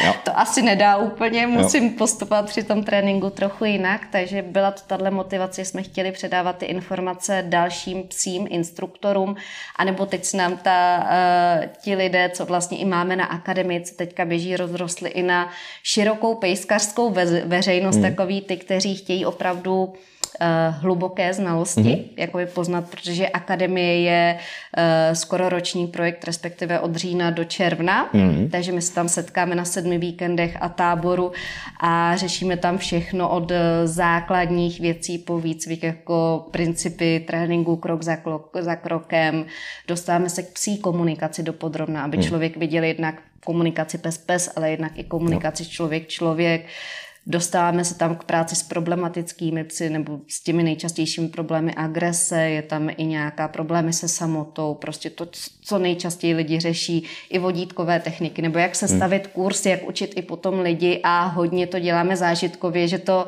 Jo. 0.07 0.15
to 0.25 0.39
asi 0.39 0.63
nedá 0.63 0.97
úplně, 0.97 1.47
musím 1.47 1.85
jo. 1.85 1.91
postupovat 1.99 2.47
při 2.47 2.63
tom 2.63 2.85
tréninku 2.85 3.31
trochu 3.31 3.65
jinak, 3.65 4.01
takže 4.13 4.43
byla 4.43 4.71
to 4.71 4.81
tahle 4.87 5.11
motivace, 5.11 5.65
jsme 5.65 5.83
chtěli 5.83 6.13
předávat 6.13 6.59
ty 6.59 6.67
informace 6.67 7.45
dalším 7.49 8.03
psím 8.03 8.47
instruktorům, 8.51 9.37
anebo 9.77 10.07
teď 10.07 10.25
se 10.25 10.37
nám 10.37 10.57
ta, 10.57 10.99
uh, 10.99 11.67
ti 11.83 11.95
lidé, 11.95 12.31
co 12.35 12.45
vlastně 12.45 12.79
i 12.79 12.85
máme 12.85 13.17
na 13.17 13.25
akademii, 13.25 13.81
co 13.81 13.95
teďka 13.95 14.25
běží, 14.25 14.57
rozrostli 14.57 15.11
i 15.11 15.23
na 15.23 15.51
širokou 15.83 16.35
pejskařskou 16.35 17.11
ve, 17.11 17.25
veřejnost, 17.25 17.97
hmm. 17.97 18.05
takový 18.05 18.41
ty, 18.41 18.57
kteří 18.57 18.97
chtějí 18.97 19.27
opravdu 19.27 19.95
hluboké 20.70 21.35
znalosti, 21.35 21.81
mm-hmm. 21.81 22.09
jako 22.16 22.38
je 22.38 22.47
poznat, 22.47 22.90
protože 22.90 23.29
akademie 23.29 24.01
je 24.01 24.37
uh, 24.38 25.14
skoro 25.14 25.49
roční 25.49 25.87
projekt, 25.87 26.25
respektive 26.25 26.81
od 26.81 26.97
října 26.97 27.31
do 27.31 27.44
června, 27.44 28.11
mm-hmm. 28.12 28.51
takže 28.51 28.73
my 28.73 28.83
se 28.83 28.94
tam 28.94 29.09
setkáme 29.09 29.55
na 29.55 29.64
sedmi 29.64 29.99
víkendech 29.99 30.57
a 30.61 30.68
táboru 30.68 31.33
a 31.81 32.16
řešíme 32.16 32.57
tam 32.57 32.79
všechno 32.79 33.29
od 33.29 33.51
uh, 33.51 33.57
základních 33.85 34.81
věcí 34.81 35.18
po 35.18 35.38
výcvik, 35.40 35.83
jako 35.83 36.47
principy 36.51 37.25
tréninku 37.27 37.77
krok 37.77 38.03
za, 38.03 38.16
krok, 38.16 38.57
za 38.61 38.77
krokem, 38.77 39.47
dostáváme 39.88 40.31
se 40.31 40.42
k 40.42 40.53
psí 40.53 40.79
komunikaci 40.79 41.42
do 41.42 41.53
podrobna, 41.53 42.05
aby 42.05 42.16
mm. 42.16 42.23
člověk 42.23 42.57
viděl 42.57 42.85
jednak 42.85 43.14
komunikaci 43.44 43.99
pes-pes, 43.99 44.53
ale 44.57 44.70
jednak 44.70 44.99
i 44.99 45.05
komunikaci 45.05 45.66
člověk-člověk. 45.66 46.66
Dostáváme 47.27 47.85
se 47.85 47.99
tam 47.99 48.17
k 48.17 48.25
práci 48.25 48.57
s 48.57 48.63
problematickými 48.63 49.65
psy 49.65 49.91
nebo 49.91 50.21
s 50.29 50.43
těmi 50.43 50.63
nejčastějšími 50.63 51.29
problémy 51.29 51.75
agrese, 51.75 52.41
je 52.41 52.63
tam 52.63 52.91
i 52.97 53.05
nějaká 53.05 53.49
problémy 53.49 53.93
se 53.93 54.09
samotou, 54.09 54.75
prostě 54.75 55.11
to, 55.11 55.29
co 55.61 55.79
nejčastěji 55.79 56.35
lidi 56.35 56.61
řeší, 56.61 57.05
i 57.31 57.39
vodítkové 57.39 58.01
techniky, 58.01 58.43
nebo 58.43 58.59
jak 58.59 58.75
se 58.75 58.87
hmm. 58.87 58.97
stavit 58.97 59.27
kurz, 59.27 59.67
jak 59.67 59.89
učit 59.89 60.13
i 60.17 60.23
potom 60.23 60.61
lidi 60.61 61.01
a 61.03 61.25
hodně 61.25 61.67
to 61.67 61.79
děláme 61.79 62.17
zážitkově, 62.17 62.89
že 62.89 62.99
to 62.99 63.27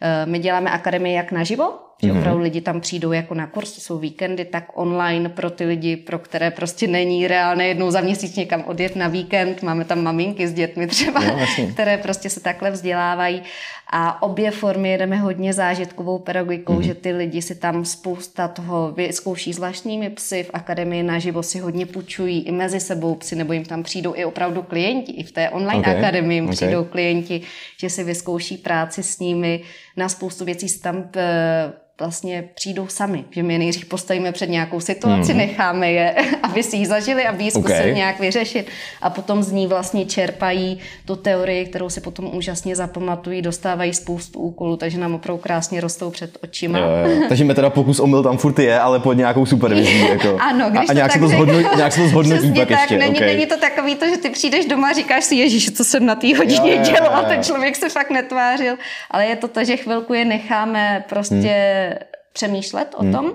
eh, 0.00 0.26
my 0.26 0.38
děláme 0.38 0.70
akademii 0.70 1.14
jak 1.14 1.32
naživo, 1.32 1.85
že 2.02 2.08
mm-hmm. 2.08 2.18
opravdu 2.18 2.42
lidi 2.42 2.60
tam 2.60 2.80
přijdou 2.80 3.12
jako 3.12 3.34
na 3.34 3.46
kurz, 3.46 3.72
to 3.72 3.80
jsou 3.80 3.98
víkendy, 3.98 4.44
tak 4.44 4.64
online 4.74 5.28
pro 5.28 5.50
ty 5.50 5.64
lidi, 5.64 5.96
pro 5.96 6.18
které 6.18 6.50
prostě 6.50 6.86
není 6.86 7.28
reálné 7.28 7.68
jednou 7.68 7.90
za 7.90 8.00
měsíc 8.00 8.36
někam 8.36 8.64
odjet 8.66 8.96
na 8.96 9.08
víkend. 9.08 9.62
Máme 9.62 9.84
tam 9.84 10.02
maminky 10.02 10.48
s 10.48 10.52
dětmi 10.52 10.86
třeba, 10.86 11.24
jo, 11.24 11.38
které 11.72 11.98
prostě 11.98 12.30
se 12.30 12.40
takhle 12.40 12.70
vzdělávají. 12.70 13.42
A 13.90 14.22
obě 14.22 14.50
formy 14.50 14.90
jedeme 14.90 15.16
hodně 15.16 15.52
zážitkovou 15.52 16.18
pedagogikou, 16.18 16.78
mm-hmm. 16.78 16.86
že 16.86 16.94
ty 16.94 17.12
lidi 17.12 17.42
si 17.42 17.54
tam 17.54 17.84
spousta 17.84 18.48
toho 18.48 18.92
vyzkouší 18.92 19.52
zvláštními 19.52 20.10
psy 20.10 20.42
v 20.42 20.50
akademii 20.52 21.02
naživo 21.02 21.42
si 21.42 21.58
hodně 21.58 21.86
půjčují 21.86 22.40
i 22.42 22.52
mezi 22.52 22.80
sebou 22.80 23.14
psy, 23.14 23.36
nebo 23.36 23.52
jim 23.52 23.64
tam 23.64 23.82
přijdou 23.82 24.14
i 24.16 24.24
opravdu 24.24 24.62
klienti. 24.62 25.12
I 25.12 25.22
v 25.22 25.32
té 25.32 25.50
online 25.50 25.80
okay. 25.80 25.98
akademii 25.98 26.36
jim 26.36 26.44
okay. 26.44 26.56
přijdou 26.56 26.84
klienti, 26.84 27.40
že 27.80 27.90
si 27.90 28.04
vyzkouší 28.04 28.56
práci 28.56 29.02
s 29.02 29.18
nimi. 29.18 29.62
Na 29.96 30.08
spoustu 30.08 30.44
věcí 30.44 30.68
si 30.68 30.80
tam 30.80 31.10
eh, 31.16 31.85
vlastně 32.00 32.48
přijdou 32.54 32.86
sami, 32.88 33.24
že 33.30 33.42
my 33.42 33.58
nejdřív 33.58 33.86
postavíme 33.86 34.32
před 34.32 34.50
nějakou 34.50 34.80
situaci, 34.80 35.32
mm. 35.32 35.38
necháme 35.38 35.92
je, 35.92 36.14
aby 36.42 36.62
si 36.62 36.76
ji 36.76 36.86
zažili, 36.86 37.24
aby 37.24 37.44
ji 37.44 37.50
zkusili 37.50 37.78
okay. 37.78 37.94
nějak 37.94 38.20
vyřešit 38.20 38.66
a 39.02 39.10
potom 39.10 39.42
z 39.42 39.52
ní 39.52 39.66
vlastně 39.66 40.04
čerpají 40.04 40.78
tu 41.04 41.16
teorii, 41.16 41.66
kterou 41.66 41.88
si 41.88 42.00
potom 42.00 42.36
úžasně 42.36 42.76
zapamatují, 42.76 43.42
dostávají 43.42 43.94
spoustu 43.94 44.40
úkolů, 44.40 44.76
takže 44.76 44.98
nám 44.98 45.14
opravdu 45.14 45.42
krásně 45.42 45.80
rostou 45.80 46.10
před 46.10 46.38
očima. 46.42 46.78
Jo, 46.78 46.86
jo. 46.86 47.22
Takže 47.28 47.44
mi 47.44 47.54
teda 47.54 47.70
pokus 47.70 48.00
omyl 48.00 48.22
tam 48.22 48.38
furt 48.38 48.58
je, 48.58 48.80
ale 48.80 49.00
pod 49.00 49.12
nějakou 49.12 49.46
supervizí. 49.46 49.96
Jako. 50.06 50.38
ano, 50.40 50.70
když 50.70 50.88
a, 50.88 50.92
a 50.92 50.94
nějak, 50.94 51.12
se 51.12 51.18
to 51.18 51.28
zhodnotí, 51.28 51.68
nějak 51.76 51.92
se 51.92 52.00
to 52.00 52.08
zhodnotí 52.08 52.52
pak 52.52 52.68
tak, 52.68 52.70
ještě. 52.70 52.98
Není, 52.98 53.16
okay. 53.16 53.26
není 53.26 53.46
to 53.46 53.56
takový 53.56 53.94
to, 53.94 54.08
že 54.08 54.16
ty 54.16 54.30
přijdeš 54.30 54.66
doma 54.66 54.88
a 54.88 54.92
říkáš 54.92 55.24
si, 55.24 55.34
ježíš, 55.34 55.70
co 55.72 55.84
jsem 55.84 56.06
na 56.06 56.14
té 56.14 56.36
hodině 56.36 56.70
jo, 56.70 56.78
jo, 56.78 56.84
dělal 56.84 57.16
a 57.16 57.22
ten 57.22 57.42
člověk 57.42 57.76
se 57.76 57.88
fakt 57.88 58.10
netvářil, 58.10 58.74
ale 59.10 59.26
je 59.26 59.36
to 59.36 59.48
to, 59.48 59.64
že 59.64 59.76
chvilku 59.76 60.14
je 60.14 60.24
necháme 60.24 61.04
prostě 61.08 61.36
hmm 61.36 61.85
přemýšlet 62.32 62.94
o 62.96 63.02
hmm. 63.02 63.12
tom. 63.12 63.32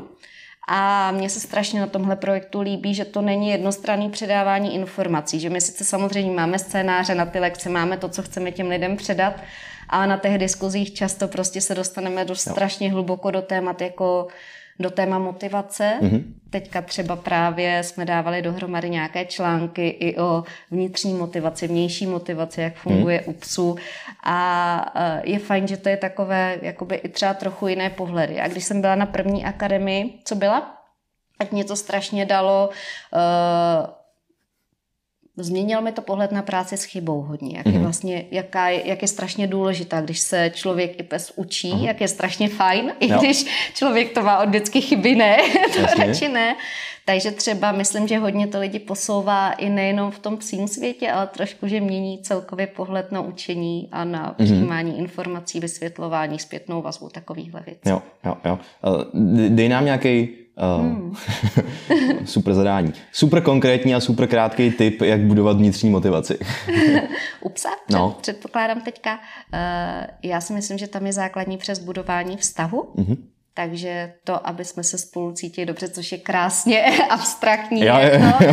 A 0.68 1.12
mně 1.12 1.30
se 1.30 1.40
strašně 1.40 1.80
na 1.80 1.88
tomhle 1.88 2.16
projektu 2.16 2.62
líbí, 2.62 2.94
že 2.94 3.06
to 3.06 3.22
není 3.22 3.50
jednostranný 3.50 4.10
předávání 4.10 4.76
informací, 4.76 5.40
že 5.40 5.50
my 5.50 5.62
sice 5.62 5.84
samozřejmě 5.84 6.32
máme 6.32 6.60
scénáře 6.60 7.16
na 7.16 7.26
ty 7.26 7.40
lekce, 7.40 7.70
máme 7.70 7.98
to, 7.98 8.10
co 8.10 8.22
chceme 8.22 8.52
těm 8.52 8.70
lidem 8.70 8.98
předat, 8.98 9.34
ale 9.90 10.08
na 10.08 10.18
těch 10.18 10.38
diskuzích 10.38 10.94
často 10.94 11.28
prostě 11.28 11.62
se 11.62 11.76
dostaneme 11.76 12.26
do 12.26 12.36
strašně 12.36 12.92
hluboko 12.92 13.32
do 13.32 13.42
témat 13.42 13.82
jako 13.82 14.28
do 14.82 14.90
téma 14.90 15.20
motivace. 15.20 16.00
Mm-hmm. 16.02 16.24
Teďka 16.50 16.82
třeba 16.82 17.16
právě 17.16 17.84
jsme 17.84 18.06
dávali 18.06 18.42
dohromady 18.42 18.90
nějaké 18.90 19.26
články 19.26 19.88
i 19.88 20.18
o 20.18 20.44
vnitřní 20.72 21.14
motivaci, 21.14 21.68
vnější 21.68 22.08
motivaci, 22.08 22.62
jak 22.62 22.76
funguje 22.76 23.24
mm. 23.28 23.34
u 23.34 23.38
psů. 23.38 23.76
A 24.24 24.92
e, 24.96 25.22
je 25.30 25.40
fajn, 25.40 25.68
že 25.68 25.78
to 25.78 25.90
je 25.90 25.98
takové 25.98 26.58
jakoby 26.62 26.96
i 26.96 27.10
třeba 27.10 27.34
trochu 27.34 27.68
jiné 27.68 27.90
pohledy. 27.90 28.42
A 28.42 28.48
když 28.48 28.64
jsem 28.64 28.82
byla 28.82 28.96
na 28.96 29.06
první 29.06 29.46
akademii, 29.46 30.20
co 30.24 30.36
byla? 30.36 30.78
Tak 31.38 31.52
mě 31.52 31.64
to 31.64 31.76
strašně 31.76 32.26
dalo 32.26 32.70
uh, 32.70 34.01
Změnil 35.38 35.82
mi 35.82 35.92
to 35.92 36.02
pohled 36.02 36.32
na 36.32 36.42
práci 36.42 36.78
s 36.78 36.84
chybou 36.84 37.22
hodně, 37.22 37.58
jak 37.58 37.66
je 37.66 37.72
mhm. 37.72 37.82
vlastně, 37.82 38.26
jaká 38.32 38.70
je, 38.70 38.88
jak 38.88 39.02
je 39.02 39.08
strašně 39.08 39.48
důležitá, 39.48 40.02
když 40.02 40.20
se 40.20 40.52
člověk 40.54 41.00
i 41.00 41.04
pes 41.04 41.34
učí, 41.36 41.72
uh-huh. 41.72 41.86
jak 41.86 42.02
je 42.02 42.08
strašně 42.08 42.50
fajn, 42.50 42.92
i 43.00 43.12
jo. 43.12 43.18
když 43.20 43.46
člověk 43.74 44.14
to 44.14 44.22
má 44.24 44.40
od 44.40 44.50
vždycky 44.50 44.82
chyby, 44.82 45.16
ne, 45.16 45.38
to 45.74 46.02
radši 46.04 46.28
ne. 46.28 46.56
Takže 47.06 47.32
třeba 47.32 47.72
myslím, 47.72 48.08
že 48.08 48.18
hodně 48.18 48.48
to 48.48 48.60
lidi 48.60 48.80
posouvá 48.80 49.52
i 49.52 49.70
nejenom 49.70 50.12
v 50.12 50.20
tom 50.20 50.38
psím 50.38 50.68
světě, 50.68 51.12
ale 51.12 51.28
trošku, 51.28 51.68
že 51.68 51.82
mění 51.82 52.20
celkově 52.20 52.68
pohled 52.68 53.12
na 53.12 53.22
učení 53.22 53.90
a 53.92 54.04
na 54.04 54.32
mm-hmm. 54.32 54.44
přijímání 54.44 55.00
informací, 55.00 55.60
vysvětlování, 55.60 56.40
zpětnou 56.40 56.82
vazbu, 56.82 57.10
takovýchhle 57.10 57.62
věcí. 57.66 57.82
Jo, 57.86 58.02
jo, 58.26 58.38
jo. 58.46 58.60
Dej 59.50 59.70
nám 59.70 59.86
nějaký 59.86 60.30
hmm. 60.58 61.16
super 62.26 62.54
zadání. 62.54 62.94
Super 63.12 63.44
konkrétní 63.44 63.96
a 63.96 64.00
super 64.00 64.28
krátký 64.28 64.72
tip, 64.72 65.02
jak 65.02 65.22
budovat 65.22 65.58
vnitřní 65.58 65.90
motivaci. 65.90 66.40
U 67.42 67.50
psa? 67.50 67.70
No. 67.92 68.16
Předpokládám 68.22 68.82
teďka. 68.82 69.14
Uh, 69.14 69.20
já 70.24 70.42
si 70.42 70.54
myslím, 70.54 70.78
že 70.78 70.88
tam 70.88 71.06
je 71.06 71.14
základní 71.14 71.58
přes 71.58 71.80
budování 71.80 72.38
vztahu. 72.38 72.94
Mm-hmm. 72.96 73.18
Takže 73.54 74.14
to, 74.24 74.48
aby 74.48 74.66
jsme 74.66 74.84
se 74.84 74.98
spolu 74.98 75.32
cítili 75.32 75.66
dobře, 75.66 75.90
což 75.90 76.12
je 76.12 76.18
krásně 76.18 76.86
abstraktní, 77.10 77.82
já, 77.82 78.00
jako, 78.00 78.46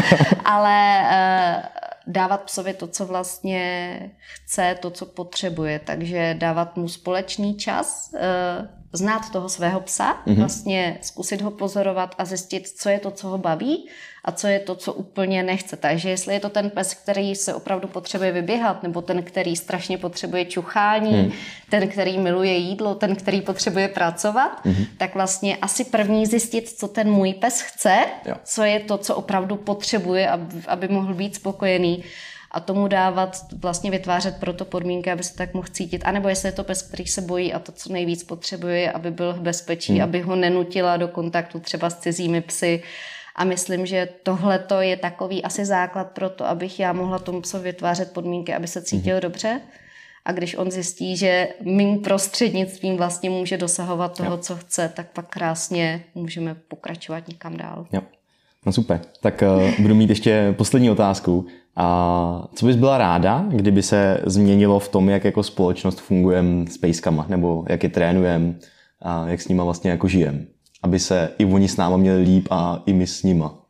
ale 0.44 1.02
uh, 1.02 1.64
dávat 2.06 2.42
psovi 2.42 2.74
to, 2.74 2.86
co 2.86 3.06
vlastně 3.06 4.00
chce, 4.18 4.76
to, 4.80 4.90
co 4.90 5.06
potřebuje. 5.06 5.78
Takže 5.78 6.36
dávat 6.38 6.76
mu 6.76 6.88
společný 6.88 7.54
čas, 7.54 8.10
uh, 8.14 8.66
znát 8.92 9.32
toho 9.32 9.48
svého 9.48 9.80
psa, 9.80 10.22
mm-hmm. 10.26 10.36
vlastně 10.36 10.98
zkusit 11.00 11.42
ho 11.42 11.50
pozorovat 11.50 12.14
a 12.18 12.24
zjistit, 12.24 12.68
co 12.68 12.88
je 12.88 12.98
to, 12.98 13.10
co 13.10 13.28
ho 13.28 13.38
baví 13.38 13.88
a 14.24 14.32
co 14.32 14.46
je 14.46 14.58
to, 14.58 14.74
co 14.74 14.92
úplně 14.92 15.42
nechce. 15.42 15.76
Takže 15.76 16.10
jestli 16.10 16.34
je 16.34 16.40
to 16.40 16.48
ten 16.48 16.70
pes, 16.70 16.94
který 16.94 17.34
se 17.34 17.54
opravdu 17.54 17.88
potřebuje 17.88 18.32
vyběhat, 18.32 18.82
nebo 18.82 19.02
ten, 19.02 19.22
který 19.22 19.56
strašně 19.56 19.98
potřebuje 19.98 20.44
čuchání, 20.44 21.22
mm. 21.22 21.32
ten, 21.70 21.88
který 21.88 22.18
miluje 22.18 22.56
jídlo, 22.56 22.94
ten, 22.94 23.16
který 23.16 23.40
potřebuje 23.40 23.88
pracovat, 23.88 24.64
mm-hmm. 24.64 24.86
tak 24.98 25.14
vlastně 25.14 25.56
asi 25.56 25.84
první 25.84 26.26
zjistit, 26.26 26.68
co 26.68 26.88
ten 26.88 27.10
můj 27.10 27.34
pes 27.34 27.60
chce, 27.60 27.96
jo. 28.26 28.34
co 28.44 28.62
je 28.62 28.80
to, 28.80 28.98
co 28.98 29.14
opravdu 29.14 29.56
potřebuje, 29.56 30.30
aby, 30.30 30.62
aby 30.66 30.88
mohl 30.88 31.14
být 31.14 31.34
spokojený 31.34 32.04
a 32.50 32.60
tomu 32.60 32.88
dávat, 32.88 33.46
vlastně 33.60 33.90
vytvářet 33.90 34.36
pro 34.36 34.52
to 34.52 34.64
podmínky, 34.64 35.10
aby 35.10 35.22
se 35.22 35.34
tak 35.34 35.54
mohl 35.54 35.68
cítit. 35.72 36.02
A 36.04 36.12
nebo 36.12 36.28
jestli 36.28 36.48
je 36.48 36.52
to 36.52 36.64
pes, 36.64 36.82
který 36.82 37.06
se 37.06 37.20
bojí 37.20 37.52
a 37.52 37.58
to, 37.58 37.72
co 37.72 37.92
nejvíc 37.92 38.24
potřebuje, 38.24 38.92
aby 38.92 39.10
byl 39.10 39.32
v 39.32 39.40
bezpečí, 39.40 39.92
hmm. 39.92 40.02
aby 40.02 40.20
ho 40.20 40.36
nenutila 40.36 40.96
do 40.96 41.08
kontaktu 41.08 41.60
třeba 41.60 41.90
s 41.90 41.98
cizími 41.98 42.40
psy. 42.40 42.82
A 43.36 43.44
myslím, 43.44 43.86
že 43.86 44.08
tohle 44.22 44.64
je 44.80 44.96
takový 44.96 45.42
asi 45.44 45.64
základ 45.64 46.10
pro 46.10 46.30
to, 46.30 46.46
abych 46.46 46.80
já 46.80 46.92
mohla 46.92 47.18
tomu 47.18 47.40
psovi 47.40 47.64
vytvářet 47.64 48.12
podmínky, 48.12 48.54
aby 48.54 48.66
se 48.66 48.82
cítil 48.82 49.14
hmm. 49.14 49.22
dobře. 49.22 49.60
A 50.24 50.32
když 50.32 50.54
on 50.54 50.70
zjistí, 50.70 51.16
že 51.16 51.48
mým 51.60 51.98
prostřednictvím 51.98 52.96
vlastně 52.96 53.30
může 53.30 53.56
dosahovat 53.56 54.16
toho, 54.16 54.30
jo. 54.30 54.36
co 54.36 54.56
chce, 54.56 54.92
tak 54.96 55.06
pak 55.12 55.28
krásně 55.28 56.04
můžeme 56.14 56.54
pokračovat 56.54 57.28
někam 57.28 57.56
dál. 57.56 57.86
Jo. 57.92 58.00
No 58.66 58.72
super. 58.72 59.00
Tak 59.20 59.42
uh, 59.56 59.70
budu 59.82 59.94
mít 59.94 60.10
ještě 60.10 60.54
poslední 60.56 60.90
otázku. 60.90 61.46
A 61.80 62.48
co 62.54 62.66
bys 62.66 62.76
byla 62.76 62.98
ráda, 62.98 63.44
kdyby 63.48 63.82
se 63.82 64.20
změnilo 64.26 64.78
v 64.78 64.88
tom, 64.88 65.08
jak 65.08 65.24
jako 65.24 65.42
společnost 65.42 66.00
fungujeme 66.00 66.66
s 66.70 66.78
pejskama, 66.78 67.26
nebo 67.28 67.64
jak 67.68 67.82
je 67.82 67.88
trénujeme 67.88 68.54
a 69.02 69.28
jak 69.28 69.40
s 69.40 69.48
nima 69.48 69.64
vlastně 69.64 69.90
jako 69.90 70.08
žijem? 70.08 70.46
Aby 70.82 70.98
se 70.98 71.34
i 71.38 71.44
oni 71.44 71.68
s 71.68 71.76
náma 71.76 71.96
měli 71.96 72.22
líp 72.22 72.48
a 72.50 72.82
i 72.86 72.92
my 72.92 73.06
s 73.06 73.22
nima. 73.22 73.64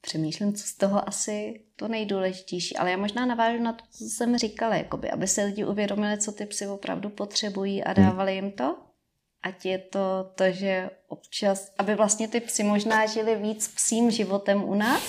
Přemýšlím, 0.00 0.52
co 0.52 0.66
z 0.66 0.74
toho 0.74 1.08
asi 1.08 1.60
to 1.76 1.88
nejdůležitější, 1.88 2.76
ale 2.76 2.90
já 2.90 2.96
možná 2.96 3.26
navážu 3.26 3.62
na 3.62 3.72
to, 3.72 3.84
co 3.90 4.04
jsem 4.04 4.38
říkala, 4.38 4.76
jakoby, 4.76 5.10
aby 5.10 5.26
se 5.26 5.44
lidi 5.44 5.64
uvědomili, 5.64 6.18
co 6.18 6.32
ty 6.32 6.46
psy 6.46 6.66
opravdu 6.66 7.08
potřebují 7.08 7.84
a 7.84 7.92
hmm. 7.92 8.06
dávali 8.06 8.34
jim 8.34 8.52
to. 8.52 8.76
Ať 9.42 9.66
je 9.66 9.78
to 9.78 10.30
to, 10.34 10.44
že 10.50 10.90
občas, 11.08 11.72
aby 11.78 11.94
vlastně 11.94 12.28
ty 12.28 12.40
psy 12.40 12.62
možná 12.62 13.06
žili 13.06 13.36
víc 13.36 13.68
psím 13.68 14.10
životem 14.10 14.64
u 14.64 14.74
nás. 14.74 15.02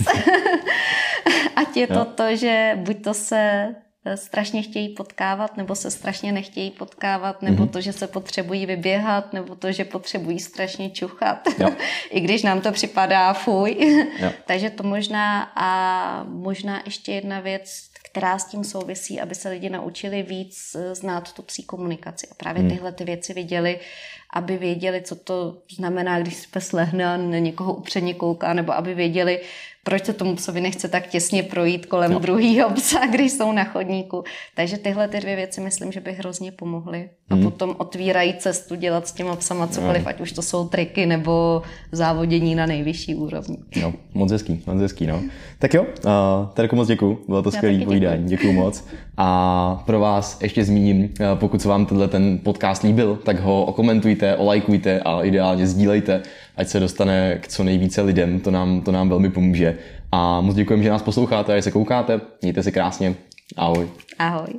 Ať 1.55 1.77
je 1.77 1.87
to 1.87 2.05
to, 2.05 2.35
že 2.35 2.73
buď 2.75 3.03
to 3.03 3.13
se 3.13 3.75
eh, 4.05 4.17
strašně 4.17 4.61
chtějí 4.61 4.89
potkávat, 4.89 5.57
nebo 5.57 5.75
se 5.75 5.91
strašně 5.91 6.31
nechtějí 6.31 6.71
potkávat, 6.71 7.41
nebo 7.41 7.63
mm-hmm. 7.63 7.69
to, 7.69 7.81
že 7.81 7.93
se 7.93 8.07
potřebují 8.07 8.65
vyběhat, 8.65 9.33
nebo 9.33 9.55
to, 9.55 9.71
že 9.71 9.85
potřebují 9.85 10.39
strašně 10.39 10.89
čuchat. 10.89 11.47
I 12.09 12.19
když 12.19 12.43
nám 12.43 12.61
to 12.61 12.71
připadá 12.71 13.33
fuj. 13.33 13.77
Takže 14.45 14.69
to 14.69 14.83
možná 14.83 15.51
a 15.55 16.23
možná 16.23 16.81
ještě 16.85 17.11
jedna 17.11 17.39
věc, 17.39 17.89
která 18.11 18.39
s 18.39 18.45
tím 18.45 18.63
souvisí, 18.63 19.21
aby 19.21 19.35
se 19.35 19.49
lidi 19.49 19.69
naučili 19.69 20.23
víc 20.23 20.75
eh, 20.75 20.95
znát 20.95 21.33
tu 21.33 21.41
psí 21.41 21.63
komunikaci. 21.63 22.27
A 22.31 22.35
právě 22.35 22.61
hmm. 22.61 22.71
tyhle 22.71 22.91
ty 22.91 23.03
věci 23.03 23.33
viděli, 23.33 23.79
aby 24.33 24.57
věděli, 24.57 25.01
co 25.01 25.15
to 25.15 25.57
znamená, 25.75 26.19
když 26.19 26.45
pes 26.45 26.71
lehne 26.71 27.05
a 27.05 27.17
na 27.17 27.37
někoho 27.37 27.73
upřeně 27.73 28.13
kouká, 28.13 28.53
nebo 28.53 28.73
aby 28.73 28.93
věděli, 28.93 29.41
proč 29.83 30.05
se 30.05 30.13
tomu 30.13 30.35
psovi 30.35 30.61
nechce 30.61 30.87
tak 30.87 31.07
těsně 31.07 31.43
projít 31.43 31.85
kolem 31.85 32.11
no. 32.11 32.19
druhého 32.19 32.69
psa, 32.69 33.05
když 33.11 33.31
jsou 33.31 33.51
na 33.51 33.63
chodníku. 33.63 34.23
Takže 34.55 34.77
tyhle 34.77 35.07
ty 35.07 35.19
dvě 35.19 35.35
věci 35.35 35.61
myslím, 35.61 35.91
že 35.91 35.99
by 35.99 36.11
hrozně 36.11 36.51
pomohly. 36.51 37.09
A 37.29 37.35
mm. 37.35 37.43
potom 37.43 37.75
otvírají 37.77 38.33
cestu 38.33 38.75
dělat 38.75 39.07
s 39.07 39.11
těma 39.11 39.35
psama 39.35 39.67
cokoliv, 39.67 40.03
no. 40.03 40.09
ať 40.09 40.21
už 40.21 40.31
to 40.31 40.41
jsou 40.41 40.67
triky 40.67 41.05
nebo 41.05 41.61
závodění 41.91 42.55
na 42.55 42.65
nejvyšší 42.65 43.15
úrovni. 43.15 43.57
No, 43.81 43.93
moc 44.13 44.31
hezký, 44.31 44.63
moc 44.67 44.81
hezký, 44.81 45.07
no. 45.07 45.21
Tak 45.59 45.73
jo, 45.73 45.83
uh, 45.83 46.49
Terko, 46.53 46.75
moc 46.75 46.87
děkuju, 46.87 47.19
bylo 47.27 47.41
to 47.41 47.51
skvělý 47.51 47.85
povídání, 47.85 48.29
děkuju 48.29 48.53
moc. 48.53 48.85
A 49.21 49.84
pro 49.86 49.99
vás 49.99 50.41
ještě 50.41 50.63
zmíním, 50.65 51.10
pokud 51.36 51.62
se 51.62 51.67
vám 51.67 51.86
tenhle 51.86 52.08
ten 52.08 52.39
podcast 52.43 52.84
líbil, 52.84 53.19
tak 53.23 53.39
ho 53.39 53.65
okomentujte, 53.65 54.36
olajkujte 54.36 54.99
a 54.99 55.23
ideálně 55.23 55.67
sdílejte, 55.67 56.21
ať 56.58 56.67
se 56.67 56.79
dostane 56.79 57.38
k 57.41 57.47
co 57.47 57.63
nejvíce 57.63 58.01
lidem, 58.01 58.39
to 58.39 58.51
nám, 58.51 58.82
to 58.82 58.91
nám 58.91 59.10
velmi 59.10 59.29
pomůže. 59.29 59.77
A 60.12 60.41
moc 60.41 60.55
děkujeme, 60.55 60.84
že 60.84 60.89
nás 60.89 61.01
posloucháte 61.01 61.58
a 61.58 61.62
se 61.62 61.71
koukáte. 61.71 62.21
Mějte 62.41 62.63
se 62.63 62.71
krásně. 62.71 63.15
Ahoj. 63.58 63.88
Ahoj. 64.19 64.53